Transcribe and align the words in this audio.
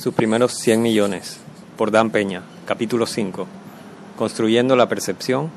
sus 0.00 0.14
primeros 0.14 0.54
100 0.54 0.80
millones, 0.80 1.40
por 1.76 1.90
Dan 1.90 2.08
Peña, 2.08 2.42
capítulo 2.64 3.04
5, 3.04 3.46
Construyendo 4.16 4.74
la 4.74 4.88
percepción 4.88 5.50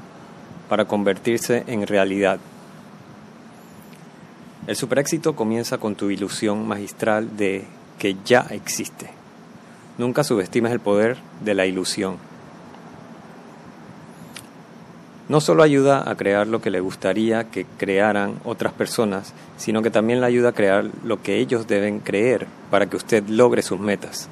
para 0.68 0.84
convertirse 0.84 1.64
en 1.68 1.88
realidad. 1.88 2.42
El 4.68 4.76
superéxito 4.76 5.34
comienza 5.34 5.78
con 5.78 5.96
tu 5.96 6.10
ilusión 6.10 6.68
magistral 6.68 7.38
de 7.38 7.64
que 7.98 8.18
ya 8.26 8.42
existe. 8.50 9.12
Nunca 9.98 10.26
subestimes 10.26 10.74
el 10.74 10.82
poder 10.82 11.16
de 11.42 11.54
la 11.54 11.66
ilusión. 11.66 12.18
No 15.30 15.40
solo 15.40 15.64
ayuda 15.64 16.10
a 16.10 16.16
crear 16.16 16.48
lo 16.48 16.62
que 16.62 16.70
le 16.70 16.82
gustaría 16.82 17.50
que 17.50 17.66
crearan 17.78 18.42
otras 18.44 18.74
personas, 18.74 19.34
sino 19.56 19.82
que 19.82 19.90
también 19.90 20.20
le 20.20 20.28
ayuda 20.28 20.50
a 20.50 20.54
crear 20.54 20.92
lo 21.06 21.24
que 21.24 21.38
ellos 21.38 21.66
deben 21.66 22.02
creer 22.02 22.46
para 22.70 22.88
que 22.88 22.98
usted 22.98 23.28
logre 23.30 23.62
sus 23.62 23.80
metas. 23.80 24.30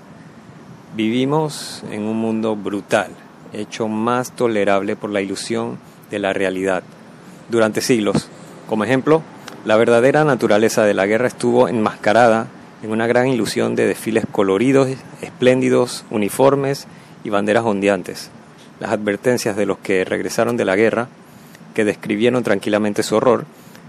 Vivimos 0.94 1.84
en 1.90 2.04
un 2.04 2.18
mundo 2.18 2.58
brutal, 2.58 3.12
hecho 3.54 3.88
más 3.88 4.34
tolerable 4.34 4.98
por 4.98 5.10
la 5.10 5.22
ilusión 5.22 5.78
de 6.10 6.20
la 6.20 6.34
realidad. 6.34 6.84
Durante 7.50 7.80
siglos, 7.80 8.28
como 8.68 8.84
ejemplo, 8.84 9.22
la 9.64 9.78
verdadera 9.78 10.26
naturaleza 10.26 10.84
de 10.84 10.94
la 10.94 11.06
guerra 11.06 11.28
estuvo 11.28 11.70
enmascarada 11.70 12.48
en 12.84 12.92
una 12.92 13.08
gran 13.08 13.28
ilusión 13.28 13.74
de 13.76 13.86
desfiles 13.86 14.26
coloridos, 14.30 14.90
espléndidos, 15.22 16.04
uniformes 16.10 16.88
y 17.24 17.30
banderas 17.30 17.64
ondeantes. 17.64 18.30
Las 18.82 18.92
advertencias 18.92 19.56
de 19.56 19.66
los 19.66 19.78
que 19.78 20.04
regresaron 20.04 20.58
de 20.58 20.66
la 20.66 20.76
guerra, 20.76 21.08
que 21.74 21.86
describieron 21.86 22.44
tranquilamente 22.44 23.02
su 23.02 23.16
horror, 23.16 23.46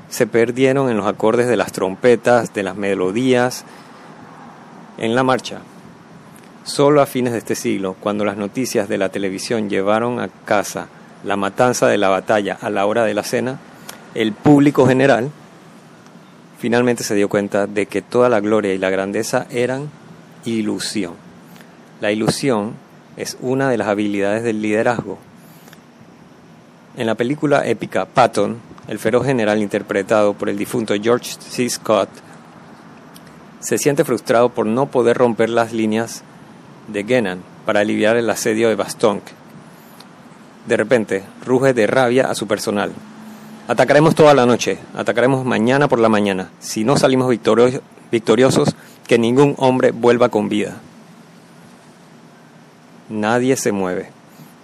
se 0.09 0.29
perdieron 0.29 0.89
en 0.89 0.99
los 0.99 1.07
acordes 1.09 1.49
de 1.49 1.57
las 1.57 1.73
trompetas, 1.73 2.55
de 2.55 2.63
las 2.63 2.77
melodías, 2.77 3.65
en 4.99 5.17
la 5.17 5.25
marcha. 5.25 5.63
Solo 6.65 7.03
a 7.03 7.07
fines 7.07 7.33
de 7.33 7.41
este 7.41 7.57
siglo, 7.57 7.97
cuando 7.99 8.25
las 8.25 8.37
noticias 8.37 8.89
de 8.89 8.97
la 8.97 9.09
televisión 9.09 9.69
llevaron 9.69 10.21
a 10.21 10.29
casa 10.29 10.87
la 11.25 11.37
matanza 11.37 11.89
de 11.89 11.99
la 11.99 12.09
batalla 12.09 12.57
a 12.61 12.71
la 12.71 12.87
hora 12.87 13.05
de 13.05 13.15
la 13.15 13.25
cena, 13.25 13.59
el 14.15 14.33
público 14.33 14.87
general 14.87 15.31
finalmente 16.59 17.03
se 17.03 17.17
dio 17.17 17.29
cuenta 17.29 17.67
de 17.67 17.87
que 17.87 18.01
toda 18.01 18.29
la 18.29 18.39
gloria 18.39 18.73
y 18.73 18.79
la 18.79 18.91
grandeza 18.91 19.47
eran 19.51 19.91
ilusión. 20.45 21.15
La 22.01 22.13
ilusión 22.13 22.75
es 23.17 23.37
una 23.41 23.69
de 23.69 23.79
las 23.79 23.89
habilidades 23.89 24.45
del 24.45 24.63
liderazgo. 24.63 25.19
En 26.97 27.07
la 27.07 27.17
película 27.17 27.67
épica 27.67 28.05
Patton, 28.05 28.61
el 28.87 29.01
feroz 29.01 29.27
general 29.27 29.61
interpretado 29.61 30.35
por 30.35 30.49
el 30.49 30.59
difunto 30.59 30.95
George 30.95 31.33
C. 31.41 31.69
Scott, 31.69 32.09
se 33.59 33.79
siente 33.79 34.05
frustrado 34.05 34.51
por 34.51 34.67
no 34.67 34.87
poder 34.87 35.17
romper 35.17 35.51
las 35.51 35.73
líneas 35.73 36.23
de 36.93 37.05
Gennan 37.05 37.43
para 37.67 37.81
aliviar 37.81 38.17
el 38.17 38.29
asedio 38.31 38.69
de 38.69 38.75
Bastonk. 38.75 39.23
De 40.67 40.77
repente, 40.77 41.25
ruge 41.45 41.75
de 41.75 41.87
rabia 41.87 42.31
a 42.31 42.35
su 42.35 42.47
personal. 42.47 42.93
Atacaremos 43.69 44.15
toda 44.15 44.35
la 44.35 44.47
noche, 44.47 44.79
atacaremos 44.95 45.45
mañana 45.45 45.89
por 45.89 45.99
la 45.99 46.09
mañana. 46.09 46.51
Si 46.61 46.85
no 46.85 46.97
salimos 46.97 47.29
victoriosos, 48.11 48.75
que 49.07 49.19
ningún 49.19 49.55
hombre 49.59 49.91
vuelva 49.91 50.29
con 50.29 50.49
vida. 50.49 50.77
Nadie 53.09 53.57
se 53.57 53.73
mueve, 53.73 54.11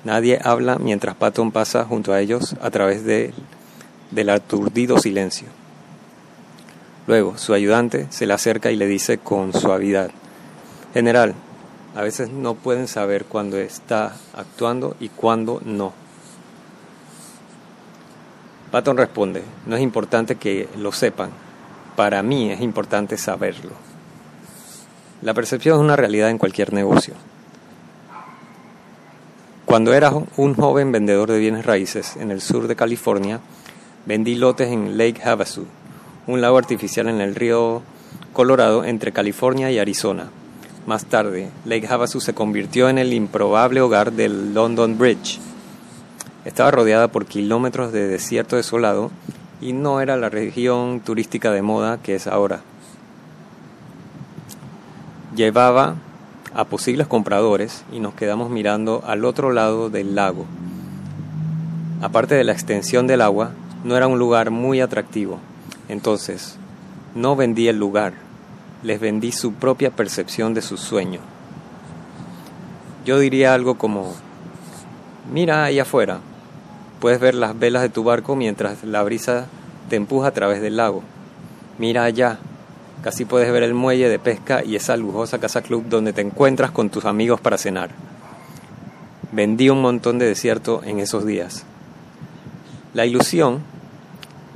nadie 0.04 0.38
habla 0.42 0.78
mientras 0.78 1.14
Patton 1.16 1.52
pasa 1.52 1.84
junto 1.84 2.12
a 2.12 2.20
ellos 2.20 2.56
a 2.60 2.70
través 2.70 3.04
de, 3.04 3.32
del 4.10 4.30
aturdido 4.30 4.98
silencio. 4.98 5.48
Luego, 7.06 7.38
su 7.38 7.54
ayudante 7.54 8.06
se 8.10 8.26
le 8.26 8.34
acerca 8.34 8.70
y 8.70 8.76
le 8.76 8.86
dice 8.86 9.18
con 9.18 9.52
suavidad, 9.52 10.10
General, 10.94 11.34
a 11.94 12.02
veces 12.02 12.30
no 12.30 12.54
pueden 12.54 12.88
saber 12.88 13.24
cuándo 13.24 13.56
está 13.58 14.14
actuando 14.34 14.96
y 15.00 15.08
cuándo 15.08 15.60
no. 15.64 15.92
Patton 18.70 18.98
responde, 18.98 19.42
no 19.66 19.76
es 19.76 19.82
importante 19.82 20.36
que 20.36 20.68
lo 20.76 20.92
sepan, 20.92 21.30
para 21.96 22.22
mí 22.22 22.50
es 22.50 22.60
importante 22.60 23.16
saberlo. 23.16 23.72
La 25.22 25.34
percepción 25.34 25.76
es 25.76 25.82
una 25.82 25.96
realidad 25.96 26.30
en 26.30 26.38
cualquier 26.38 26.72
negocio. 26.72 27.14
Cuando 29.64 29.92
era 29.92 30.12
un 30.36 30.54
joven 30.54 30.92
vendedor 30.92 31.30
de 31.30 31.38
bienes 31.38 31.66
raíces 31.66 32.16
en 32.16 32.30
el 32.30 32.40
sur 32.40 32.68
de 32.68 32.76
California, 32.76 33.40
vendí 34.06 34.34
lotes 34.34 34.68
en 34.68 34.96
Lake 34.96 35.22
Havasu, 35.22 35.66
un 36.26 36.40
lago 36.40 36.58
artificial 36.58 37.08
en 37.08 37.20
el 37.20 37.34
río 37.34 37.82
Colorado 38.32 38.84
entre 38.84 39.12
California 39.12 39.70
y 39.70 39.78
Arizona. 39.78 40.30
Más 40.88 41.04
tarde, 41.04 41.50
Lake 41.66 41.86
Havasu 41.86 42.18
se 42.18 42.32
convirtió 42.32 42.88
en 42.88 42.96
el 42.96 43.12
improbable 43.12 43.82
hogar 43.82 44.10
del 44.10 44.54
London 44.54 44.96
Bridge, 44.96 45.38
estaba 46.46 46.70
rodeada 46.70 47.08
por 47.08 47.26
kilómetros 47.26 47.92
de 47.92 48.08
desierto 48.08 48.56
desolado 48.56 49.10
y 49.60 49.74
no 49.74 50.00
era 50.00 50.16
la 50.16 50.30
región 50.30 51.00
turística 51.00 51.50
de 51.50 51.60
moda 51.60 51.98
que 51.98 52.14
es 52.14 52.26
ahora. 52.26 52.60
Llevaba 55.36 55.96
a 56.54 56.64
posibles 56.64 57.06
compradores 57.06 57.84
y 57.92 58.00
nos 58.00 58.14
quedamos 58.14 58.48
mirando 58.48 59.02
al 59.06 59.26
otro 59.26 59.52
lado 59.52 59.90
del 59.90 60.14
lago. 60.14 60.46
Aparte 62.00 62.34
de 62.34 62.44
la 62.44 62.52
extensión 62.52 63.06
del 63.06 63.20
agua, 63.20 63.50
no 63.84 63.94
era 63.94 64.06
un 64.06 64.18
lugar 64.18 64.50
muy 64.50 64.80
atractivo. 64.80 65.38
Entonces, 65.90 66.56
no 67.14 67.36
vendí 67.36 67.68
el 67.68 67.78
lugar, 67.78 68.14
les 68.82 69.00
vendí 69.00 69.32
su 69.32 69.54
propia 69.54 69.90
percepción 69.90 70.54
de 70.54 70.62
su 70.62 70.76
sueño. 70.76 71.20
Yo 73.04 73.18
diría 73.18 73.54
algo 73.54 73.76
como, 73.76 74.14
mira 75.32 75.64
ahí 75.64 75.78
afuera, 75.78 76.20
Puedes 77.00 77.20
ver 77.20 77.36
las 77.36 77.56
velas 77.56 77.82
de 77.82 77.90
tu 77.90 78.02
barco 78.02 78.34
mientras 78.34 78.82
la 78.82 79.02
brisa 79.04 79.46
te 79.88 79.96
empuja 79.96 80.28
a 80.28 80.32
través 80.32 80.60
del 80.60 80.76
lago. 80.76 81.02
Mira 81.78 82.02
allá, 82.02 82.38
casi 83.02 83.24
puedes 83.24 83.52
ver 83.52 83.62
el 83.62 83.72
muelle 83.72 84.08
de 84.08 84.18
pesca 84.18 84.64
y 84.64 84.74
esa 84.74 84.96
lujosa 84.96 85.38
casa 85.38 85.62
club 85.62 85.84
donde 85.88 86.12
te 86.12 86.22
encuentras 86.22 86.72
con 86.72 86.90
tus 86.90 87.04
amigos 87.04 87.40
para 87.40 87.56
cenar. 87.56 87.90
Vendí 89.30 89.70
un 89.70 89.80
montón 89.80 90.18
de 90.18 90.26
desierto 90.26 90.82
en 90.84 90.98
esos 90.98 91.24
días. 91.24 91.64
La 92.94 93.06
ilusión 93.06 93.60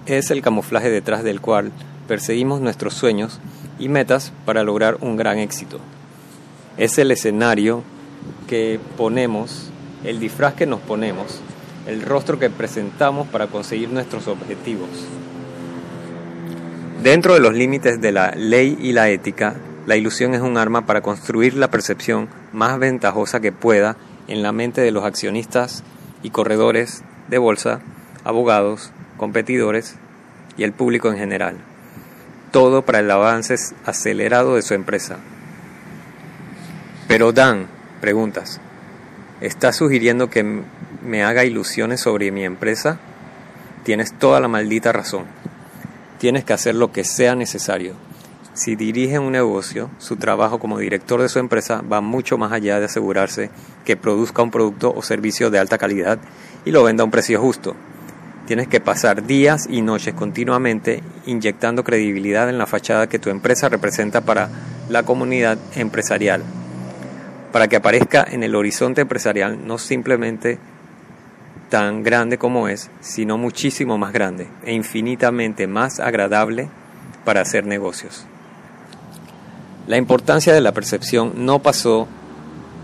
es 0.07 0.33
el 0.33 0.43
camuflaje 0.43 0.91
detrás 0.91 1.23
del 1.23 1.41
cual 1.41 1.71
perseguimos 2.09 2.61
nuestros 2.61 2.95
sueños 2.95 3.39
y 3.79 3.89
metas 3.89 4.33
para 4.45 4.65
lograr 4.65 4.99
un 5.01 5.17
gran 5.17 5.39
éxito. 5.39 5.79
Es 6.77 6.99
el 6.99 7.11
escenario 7.11 7.83
que 8.49 8.81
ponemos, 8.97 9.71
el 10.05 10.21
disfraz 10.21 10.55
que 10.55 10.67
nos 10.67 10.81
ponemos 10.81 11.41
el 11.87 12.03
rostro 12.03 12.39
que 12.39 12.51
presentamos 12.51 13.29
para 13.29 13.49
conseguir 13.49 13.91
nuestros 13.91 14.29
objetivos. 14.29 14.89
Dentro 17.03 17.35
de 17.35 17.41
los 17.41 17.55
límites 17.55 18.01
de 18.01 18.13
la 18.13 18.33
ley 18.37 18.79
y 18.81 18.93
la 18.93 19.09
ética, 19.09 19.57
la 19.87 19.97
ilusión 19.97 20.35
es 20.35 20.41
un 20.41 20.57
arma 20.57 20.87
para 20.87 21.01
construir 21.01 21.55
la 21.55 21.71
percepción 21.71 22.29
más 22.53 22.79
ventajosa 22.79 23.41
que 23.41 23.51
pueda 23.51 23.97
en 24.29 24.43
la 24.43 24.53
mente 24.53 24.81
de 24.81 24.93
los 24.93 25.05
accionistas 25.05 25.83
y 26.23 26.31
corredores 26.31 27.03
de 27.29 27.39
bolsa, 27.39 27.81
abogados, 28.23 28.93
competidores 29.17 29.97
y 30.57 30.63
el 30.63 30.73
público 30.73 31.11
en 31.11 31.19
general. 31.19 31.57
Todo 32.53 32.83
para 32.83 33.01
el 33.01 33.11
avance 33.11 33.57
acelerado 33.85 34.55
de 34.55 34.63
su 34.63 34.75
empresa. 34.75 35.19
Pero 37.09 37.33
Dan, 37.33 37.67
preguntas, 38.01 38.61
¿estás 39.41 39.75
sugiriendo 39.77 40.31
que 40.31 40.63
me 41.03 41.25
haga 41.25 41.45
ilusiones 41.45 42.01
sobre 42.01 42.31
mi 42.31 42.45
empresa, 42.45 42.99
tienes 43.83 44.17
toda 44.19 44.41
la 44.41 44.49
maldita 44.49 44.93
razón. 44.93 45.25
Tienes 46.19 46.45
que 46.45 46.53
hacer 46.53 46.75
lo 46.75 46.93
que 46.93 47.05
sea 47.05 47.35
necesario. 47.35 47.95
Si 48.55 48.77
dirige 48.77 49.19
un 49.19 49.33
negocio, 49.33 49.91
su 49.99 50.17
trabajo 50.17 50.59
como 50.59 50.79
director 50.79 51.21
de 51.21 51.29
su 51.29 51.39
empresa 51.39 51.83
va 51.83 52.01
mucho 52.01 52.39
más 52.39 52.53
allá 52.53 52.79
de 52.79 52.85
asegurarse 52.85 53.51
que 53.85 53.97
produzca 53.97 54.43
un 54.43 54.51
producto 54.51 54.93
o 54.95 55.03
servicio 55.03 55.51
de 55.51 55.59
alta 55.59 55.79
calidad 55.79 56.19
y 56.65 56.71
lo 56.71 56.85
venda 56.85 57.03
a 57.03 57.07
un 57.07 57.11
precio 57.11 57.41
justo. 57.41 57.75
Tienes 58.47 58.67
que 58.67 58.81
pasar 58.81 59.25
días 59.25 59.67
y 59.71 59.83
noches 59.83 60.15
continuamente 60.15 61.03
inyectando 61.27 61.85
credibilidad 61.85 62.49
en 62.49 62.59
la 62.59 62.67
fachada 62.67 63.09
que 63.09 63.19
tu 63.21 63.31
empresa 63.31 63.69
representa 63.69 64.21
para 64.23 64.49
la 64.89 65.05
comunidad 65.05 65.59
empresarial, 65.77 66.43
para 67.53 67.69
que 67.69 67.77
aparezca 67.77 68.27
en 68.29 68.43
el 68.43 68.57
horizonte 68.57 69.01
empresarial 69.01 69.67
no 69.67 69.79
simplemente 69.79 70.59
tan 71.71 72.03
grande 72.03 72.37
como 72.37 72.69
es, 72.69 72.91
sino 73.01 73.39
muchísimo 73.39 73.97
más 73.97 74.13
grande 74.13 74.49
e 74.65 74.75
infinitamente 74.75 75.67
más 75.67 76.01
agradable 76.01 76.69
para 77.25 77.41
hacer 77.41 77.65
negocios. 77.65 78.27
La 79.87 79.97
importancia 79.97 80.53
de 80.53 80.61
la 80.61 80.73
percepción 80.73 81.33
no 81.47 81.61
pasó 81.61 82.09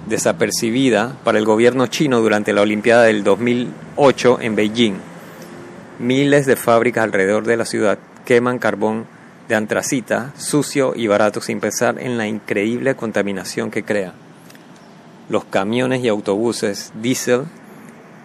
desapercibida 0.08 1.16
para 1.22 1.38
el 1.38 1.44
gobierno 1.44 1.86
chino 1.86 2.20
durante 2.20 2.52
la 2.52 2.62
Olimpiada 2.62 3.04
del 3.04 3.24
2008 3.24 4.38
en 4.40 4.56
Beijing. 4.56 5.07
Miles 5.98 6.46
de 6.46 6.54
fábricas 6.54 7.02
alrededor 7.02 7.44
de 7.44 7.56
la 7.56 7.64
ciudad 7.64 7.98
queman 8.24 8.60
carbón 8.60 9.06
de 9.48 9.56
antracita, 9.56 10.32
sucio 10.36 10.92
y 10.94 11.08
barato 11.08 11.40
sin 11.40 11.58
pensar 11.58 11.98
en 11.98 12.16
la 12.18 12.28
increíble 12.28 12.94
contaminación 12.94 13.72
que 13.72 13.82
crea. 13.82 14.12
Los 15.28 15.44
camiones 15.44 16.04
y 16.04 16.08
autobuses 16.08 16.92
diésel 16.94 17.46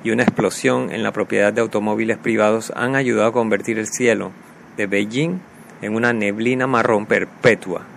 y 0.03 0.11
una 0.11 0.21
explosión 0.21 0.91
en 0.91 1.01
la 1.01 1.13
propiedad 1.13 1.51
de 1.51 1.61
automóviles 1.61 2.19
privados 2.19 2.71
han 2.75 2.95
ayudado 2.95 3.29
a 3.29 3.33
convertir 3.33 3.79
el 3.79 3.87
cielo 3.87 4.31
de 4.77 4.85
Beijing 4.85 5.39
en 5.81 5.95
una 5.95 6.13
neblina 6.13 6.67
marrón 6.67 7.07
perpetua. 7.07 7.87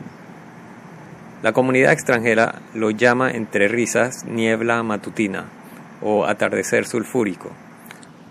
La 1.42 1.52
comunidad 1.52 1.92
extranjera 1.92 2.62
lo 2.72 2.90
llama 2.90 3.30
entre 3.30 3.68
risas 3.68 4.24
niebla 4.24 4.82
matutina 4.82 5.44
o 6.00 6.24
atardecer 6.24 6.86
sulfúrico. 6.86 7.50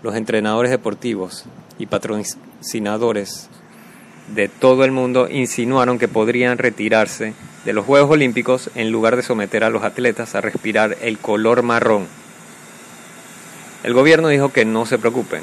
Los 0.02 0.14
entrenadores 0.14 0.70
deportivos 0.70 1.44
y 1.78 1.86
patrocinadores 1.86 3.48
de 4.34 4.48
todo 4.48 4.84
el 4.84 4.92
mundo 4.92 5.28
insinuaron 5.28 5.98
que 5.98 6.08
podrían 6.08 6.58
retirarse 6.58 7.34
de 7.64 7.72
los 7.72 7.84
Juegos 7.84 8.10
Olímpicos 8.10 8.70
en 8.74 8.90
lugar 8.90 9.16
de 9.16 9.22
someter 9.22 9.64
a 9.64 9.70
los 9.70 9.82
atletas 9.82 10.34
a 10.34 10.40
respirar 10.40 10.96
el 11.00 11.18
color 11.18 11.62
marrón. 11.62 12.06
El 13.82 13.94
gobierno 13.94 14.28
dijo 14.28 14.52
que 14.52 14.64
no 14.64 14.86
se 14.86 14.98
preocupen. 14.98 15.42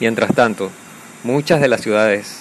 Mientras 0.00 0.34
tanto, 0.34 0.70
muchas 1.22 1.60
de 1.60 1.68
las 1.68 1.80
ciudades 1.80 2.40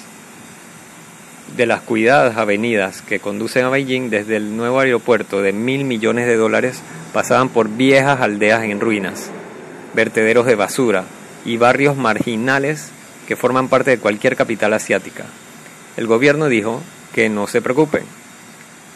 de 1.56 1.66
las 1.66 1.82
cuidadas 1.82 2.38
avenidas 2.38 3.02
que 3.02 3.20
conducen 3.20 3.66
a 3.66 3.70
Beijing 3.70 4.10
desde 4.10 4.38
el 4.38 4.58
nuevo 4.58 4.80
aeropuerto 4.80 5.42
de 5.42 5.54
mil 5.54 5.84
millones 5.84 6.26
de 6.26 6.36
dólares 6.36 6.82
pasaban 7.14 7.50
por 7.50 7.70
viejas 7.70 8.22
aldeas 8.22 8.64
en 8.64 8.80
ruinas, 8.80 9.30
vertederos 9.94 10.46
de 10.46 10.56
basura 10.56 11.06
y 11.46 11.58
barrios 11.58 11.98
marginales 11.98 12.92
que 13.28 13.36
forman 13.36 13.70
parte 13.70 13.92
de 13.92 14.00
cualquier 14.00 14.36
capital 14.36 14.74
asiática. 14.74 15.26
El 15.98 16.08
gobierno 16.08 16.48
dijo 16.48 16.82
que 17.14 17.30
no 17.30 17.48
se 17.48 17.62
preocupen. 17.62 18.04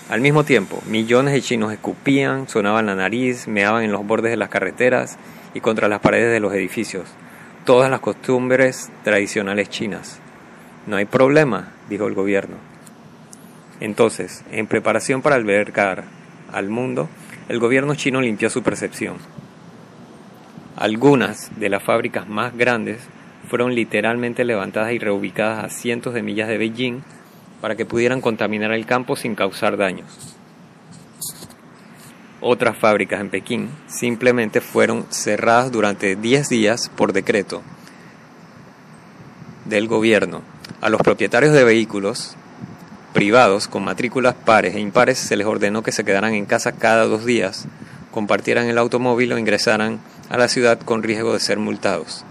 Al 0.09 0.21
mismo 0.21 0.43
tiempo, 0.43 0.81
millones 0.87 1.33
de 1.33 1.41
chinos 1.41 1.73
escupían, 1.73 2.47
sonaban 2.47 2.85
la 2.85 2.95
nariz, 2.95 3.47
meaban 3.47 3.83
en 3.83 3.91
los 3.91 4.05
bordes 4.05 4.31
de 4.31 4.37
las 4.37 4.49
carreteras 4.49 5.17
y 5.53 5.59
contra 5.59 5.89
las 5.89 5.99
paredes 5.99 6.31
de 6.31 6.39
los 6.39 6.53
edificios. 6.53 7.09
Todas 7.65 7.91
las 7.91 7.99
costumbres 7.99 8.89
tradicionales 9.03 9.69
chinas. 9.69 10.19
No 10.85 10.95
hay 10.95 11.05
problema, 11.05 11.73
dijo 11.89 12.07
el 12.07 12.13
gobierno. 12.13 12.55
Entonces, 13.81 14.43
en 14.51 14.67
preparación 14.67 15.21
para 15.21 15.35
albergar 15.35 16.05
al 16.53 16.69
mundo, 16.69 17.09
el 17.49 17.59
gobierno 17.59 17.93
chino 17.95 18.21
limpió 18.21 18.49
su 18.49 18.63
percepción. 18.63 19.17
Algunas 20.77 21.49
de 21.59 21.69
las 21.69 21.81
fábricas 21.81 22.29
más 22.29 22.55
grandes 22.55 22.99
fueron 23.49 23.73
literalmente 23.73 24.45
levantadas 24.45 24.93
y 24.93 24.99
reubicadas 24.99 25.63
a 25.63 25.69
cientos 25.69 26.13
de 26.13 26.21
millas 26.21 26.47
de 26.47 26.59
Beijing 26.59 27.01
para 27.61 27.75
que 27.75 27.87
pudieran 27.87 28.21
contaminar 28.21 28.71
el 28.71 28.85
campo 28.85 29.15
sin 29.15 29.33
causar 29.33 29.75
daños. 29.75 30.35
Otras 32.41 32.77
fábricas 32.77 33.19
en 33.21 33.31
Pekín 33.31 33.69
simplemente 33.87 34.61
fueron 34.61 35.07
cerradas 35.09 35.71
durante 35.71 36.15
10 36.15 36.47
días 36.47 36.91
por 36.95 37.11
decreto 37.11 37.63
del 39.65 39.87
gobierno. 39.87 40.43
A 40.79 40.89
los 40.89 41.01
propietarios 41.01 41.53
de 41.53 41.63
vehículos 41.63 42.35
privados 43.13 43.67
con 43.67 43.83
matrículas 43.83 44.35
pares 44.35 44.75
e 44.75 44.79
impares 44.79 45.17
se 45.17 45.37
les 45.37 45.47
ordenó 45.47 45.81
que 45.81 45.91
se 45.91 46.05
quedaran 46.05 46.35
en 46.35 46.45
casa 46.45 46.73
cada 46.73 47.05
dos 47.05 47.25
días, 47.25 47.65
compartieran 48.11 48.67
el 48.67 48.77
automóvil 48.77 49.33
o 49.33 49.39
ingresaran 49.39 49.99
a 50.29 50.37
la 50.37 50.47
ciudad 50.47 50.79
con 50.79 51.03
riesgo 51.03 51.33
de 51.33 51.39
ser 51.39 51.59
multados 51.59 52.25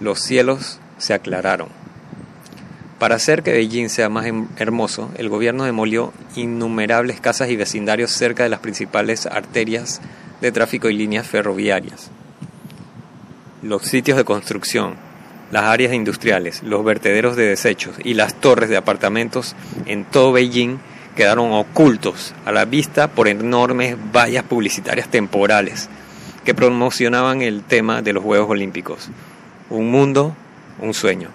los 0.00 0.20
cielos 0.20 0.78
se 0.98 1.14
aclararon. 1.14 1.68
Para 2.98 3.16
hacer 3.16 3.42
que 3.42 3.52
Beijing 3.52 3.88
sea 3.88 4.08
más 4.08 4.26
em, 4.26 4.48
hermoso, 4.56 5.10
el 5.16 5.28
gobierno 5.28 5.64
demolió 5.64 6.12
innumerables 6.34 7.20
casas 7.20 7.48
y 7.50 7.56
vecindarios 7.56 8.10
cerca 8.10 8.42
de 8.42 8.48
las 8.48 8.60
principales 8.60 9.26
arterias 9.26 10.00
de 10.40 10.52
tráfico 10.52 10.88
y 10.88 10.94
líneas 10.94 11.26
ferroviarias. 11.26 12.10
Los 13.62 13.82
sitios 13.82 14.16
de 14.16 14.24
construcción, 14.24 14.96
las 15.50 15.64
áreas 15.64 15.92
industriales, 15.94 16.62
los 16.62 16.84
vertederos 16.84 17.36
de 17.36 17.46
desechos 17.46 17.96
y 18.04 18.14
las 18.14 18.34
torres 18.34 18.68
de 18.68 18.76
apartamentos 18.76 19.54
en 19.86 20.04
todo 20.04 20.32
Beijing 20.32 20.78
quedaron 21.16 21.52
ocultos 21.52 22.34
a 22.44 22.52
la 22.52 22.64
vista 22.64 23.08
por 23.08 23.26
enormes 23.26 23.96
vallas 24.12 24.44
publicitarias 24.44 25.08
temporales 25.08 25.88
que 26.48 26.54
promocionaban 26.54 27.42
el 27.42 27.62
tema 27.62 28.00
de 28.00 28.14
los 28.14 28.24
Juegos 28.24 28.48
Olímpicos. 28.48 29.10
Un 29.68 29.90
mundo, 29.90 30.34
un 30.80 30.94
sueño. 30.94 31.28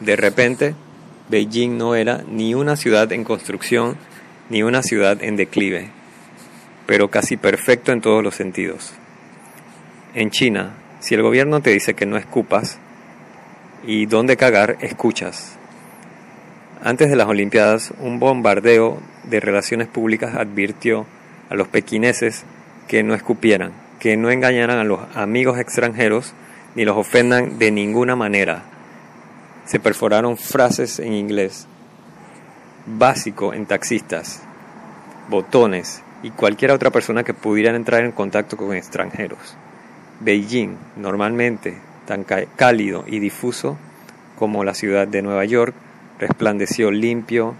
De 0.00 0.16
repente, 0.16 0.74
Beijing 1.28 1.76
no 1.76 1.94
era 1.94 2.24
ni 2.26 2.54
una 2.54 2.76
ciudad 2.76 3.12
en 3.12 3.24
construcción 3.24 3.98
ni 4.48 4.62
una 4.62 4.82
ciudad 4.82 5.22
en 5.22 5.36
declive, 5.36 5.90
pero 6.86 7.10
casi 7.10 7.36
perfecto 7.36 7.92
en 7.92 8.00
todos 8.00 8.24
los 8.24 8.36
sentidos. 8.36 8.94
En 10.14 10.30
China, 10.30 10.72
si 11.00 11.14
el 11.14 11.20
gobierno 11.20 11.60
te 11.60 11.72
dice 11.74 11.92
que 11.92 12.06
no 12.06 12.16
escupas 12.16 12.78
y 13.86 14.06
dónde 14.06 14.38
cagar, 14.38 14.78
escuchas. 14.80 15.58
Antes 16.82 17.10
de 17.10 17.16
las 17.16 17.28
Olimpiadas, 17.28 17.92
un 17.98 18.18
bombardeo 18.18 18.98
de 19.24 19.40
relaciones 19.40 19.88
públicas 19.88 20.36
advirtió 20.36 21.04
a 21.50 21.54
los 21.54 21.68
pequineses 21.68 22.46
que 22.90 23.04
no 23.04 23.14
escupieran 23.14 23.72
que 24.00 24.16
no 24.16 24.30
engañaran 24.30 24.78
a 24.78 24.84
los 24.84 25.00
amigos 25.14 25.60
extranjeros 25.60 26.32
ni 26.74 26.84
los 26.84 26.96
ofendan 26.96 27.58
de 27.58 27.70
ninguna 27.70 28.16
manera. 28.16 28.62
Se 29.66 29.78
perforaron 29.78 30.36
frases 30.36 30.98
en 30.98 31.12
inglés, 31.12 31.68
básico 32.86 33.54
en 33.54 33.66
taxistas, 33.66 34.42
botones 35.28 36.02
y 36.22 36.30
cualquier 36.30 36.72
otra 36.72 36.90
persona 36.90 37.22
que 37.22 37.34
pudiera 37.34 37.76
entrar 37.76 38.04
en 38.04 38.12
contacto 38.12 38.56
con 38.56 38.74
extranjeros. 38.74 39.56
Beijing, 40.20 40.76
normalmente 40.96 41.76
tan 42.06 42.24
cálido 42.24 43.04
y 43.06 43.20
difuso 43.20 43.76
como 44.38 44.64
la 44.64 44.74
ciudad 44.74 45.06
de 45.06 45.22
Nueva 45.22 45.44
York, 45.44 45.74
resplandeció 46.18 46.90
limpio, 46.90 47.54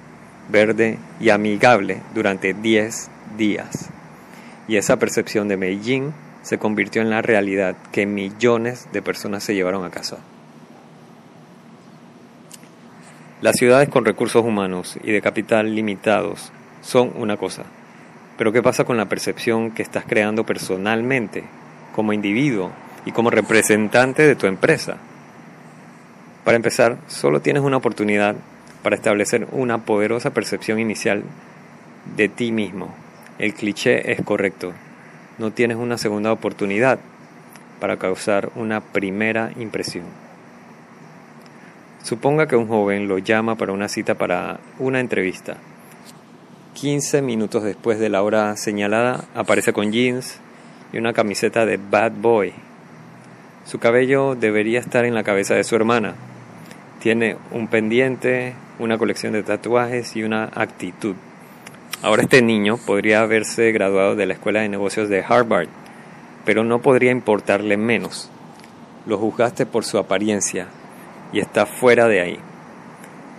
verde 0.48 0.98
y 1.20 1.28
amigable 1.28 2.00
durante 2.14 2.54
10 2.54 3.10
días. 3.36 3.90
Y 4.70 4.76
esa 4.76 5.00
percepción 5.00 5.48
de 5.48 5.56
Beijing 5.56 6.12
se 6.42 6.58
convirtió 6.58 7.02
en 7.02 7.10
la 7.10 7.22
realidad 7.22 7.76
que 7.90 8.06
millones 8.06 8.86
de 8.92 9.02
personas 9.02 9.42
se 9.42 9.52
llevaron 9.52 9.84
a 9.84 9.90
casa. 9.90 10.18
Las 13.42 13.56
ciudades 13.56 13.88
con 13.88 14.04
recursos 14.04 14.44
humanos 14.44 14.96
y 15.02 15.10
de 15.10 15.22
capital 15.22 15.74
limitados 15.74 16.52
son 16.82 17.12
una 17.16 17.36
cosa, 17.36 17.64
pero 18.38 18.52
¿qué 18.52 18.62
pasa 18.62 18.84
con 18.84 18.96
la 18.96 19.08
percepción 19.08 19.72
que 19.72 19.82
estás 19.82 20.04
creando 20.06 20.46
personalmente, 20.46 21.42
como 21.92 22.12
individuo 22.12 22.70
y 23.04 23.10
como 23.10 23.30
representante 23.30 24.22
de 24.22 24.36
tu 24.36 24.46
empresa? 24.46 24.98
Para 26.44 26.54
empezar, 26.54 26.98
solo 27.08 27.40
tienes 27.40 27.64
una 27.64 27.78
oportunidad 27.78 28.36
para 28.84 28.94
establecer 28.94 29.48
una 29.50 29.78
poderosa 29.78 30.30
percepción 30.30 30.78
inicial 30.78 31.24
de 32.14 32.28
ti 32.28 32.52
mismo. 32.52 32.94
El 33.40 33.54
cliché 33.54 34.12
es 34.12 34.20
correcto, 34.20 34.74
no 35.38 35.50
tienes 35.50 35.78
una 35.78 35.96
segunda 35.96 36.30
oportunidad 36.30 36.98
para 37.80 37.96
causar 37.96 38.50
una 38.54 38.82
primera 38.82 39.50
impresión. 39.58 40.04
Suponga 42.02 42.46
que 42.46 42.56
un 42.56 42.68
joven 42.68 43.08
lo 43.08 43.16
llama 43.16 43.54
para 43.54 43.72
una 43.72 43.88
cita 43.88 44.16
para 44.16 44.60
una 44.78 45.00
entrevista. 45.00 45.56
15 46.74 47.22
minutos 47.22 47.62
después 47.62 47.98
de 47.98 48.10
la 48.10 48.22
hora 48.22 48.54
señalada 48.58 49.24
aparece 49.34 49.72
con 49.72 49.90
jeans 49.90 50.38
y 50.92 50.98
una 50.98 51.14
camiseta 51.14 51.64
de 51.64 51.78
bad 51.78 52.12
boy. 52.12 52.52
Su 53.64 53.78
cabello 53.78 54.34
debería 54.34 54.80
estar 54.80 55.06
en 55.06 55.14
la 55.14 55.24
cabeza 55.24 55.54
de 55.54 55.64
su 55.64 55.74
hermana. 55.76 56.12
Tiene 56.98 57.38
un 57.52 57.68
pendiente, 57.68 58.52
una 58.78 58.98
colección 58.98 59.32
de 59.32 59.42
tatuajes 59.42 60.14
y 60.14 60.24
una 60.24 60.44
actitud 60.54 61.16
Ahora 62.02 62.22
este 62.22 62.40
niño 62.40 62.78
podría 62.78 63.20
haberse 63.20 63.72
graduado 63.72 64.16
de 64.16 64.24
la 64.24 64.32
Escuela 64.32 64.60
de 64.60 64.70
Negocios 64.70 65.10
de 65.10 65.22
Harvard, 65.22 65.68
pero 66.46 66.64
no 66.64 66.80
podría 66.80 67.10
importarle 67.10 67.76
menos. 67.76 68.30
Lo 69.06 69.18
juzgaste 69.18 69.66
por 69.66 69.84
su 69.84 69.98
apariencia 69.98 70.68
y 71.30 71.40
está 71.40 71.66
fuera 71.66 72.08
de 72.08 72.22
ahí. 72.22 72.38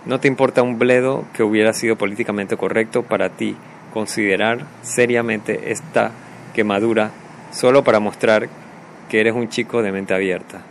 No 0.05 0.19
te 0.19 0.27
importa 0.27 0.61
un 0.61 0.77
bledo 0.77 1.25
que 1.33 1.41
hubiera 1.41 1.73
sido 1.73 1.95
políticamente 1.95 2.55
correcto 2.55 3.01
para 3.01 3.29
ti 3.29 3.55
considerar 3.95 4.67
seriamente 4.83 5.71
esta 5.71 6.11
quemadura 6.53 7.09
solo 7.51 7.83
para 7.83 7.99
mostrar 7.99 8.47
que 9.09 9.21
eres 9.21 9.33
un 9.33 9.49
chico 9.49 9.81
de 9.81 9.91
mente 9.91 10.13
abierta. 10.13 10.61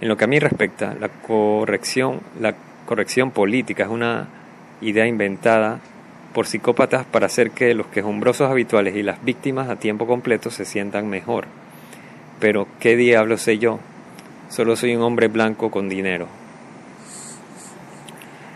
En 0.00 0.06
lo 0.06 0.16
que 0.16 0.24
a 0.24 0.28
mí 0.28 0.38
respecta, 0.38 0.94
la 0.94 1.08
corrección, 1.08 2.20
la 2.38 2.54
corrección 2.86 3.32
política 3.32 3.82
es 3.82 3.90
una 3.90 4.28
idea 4.80 5.06
inventada 5.06 5.80
por 6.34 6.46
psicópatas 6.46 7.06
para 7.06 7.26
hacer 7.26 7.50
que 7.50 7.74
los 7.74 7.86
quejumbrosos 7.86 8.50
habituales 8.50 8.94
y 8.96 9.02
las 9.02 9.24
víctimas 9.24 9.68
a 9.70 9.76
tiempo 9.76 10.06
completo 10.06 10.50
se 10.50 10.64
sientan 10.64 11.08
mejor. 11.08 11.46
Pero, 12.40 12.68
¿qué 12.78 12.96
diablo 12.96 13.38
sé 13.38 13.58
yo? 13.58 13.80
Solo 14.50 14.76
soy 14.76 14.94
un 14.94 15.02
hombre 15.02 15.28
blanco 15.28 15.70
con 15.70 15.88
dinero. 15.88 16.28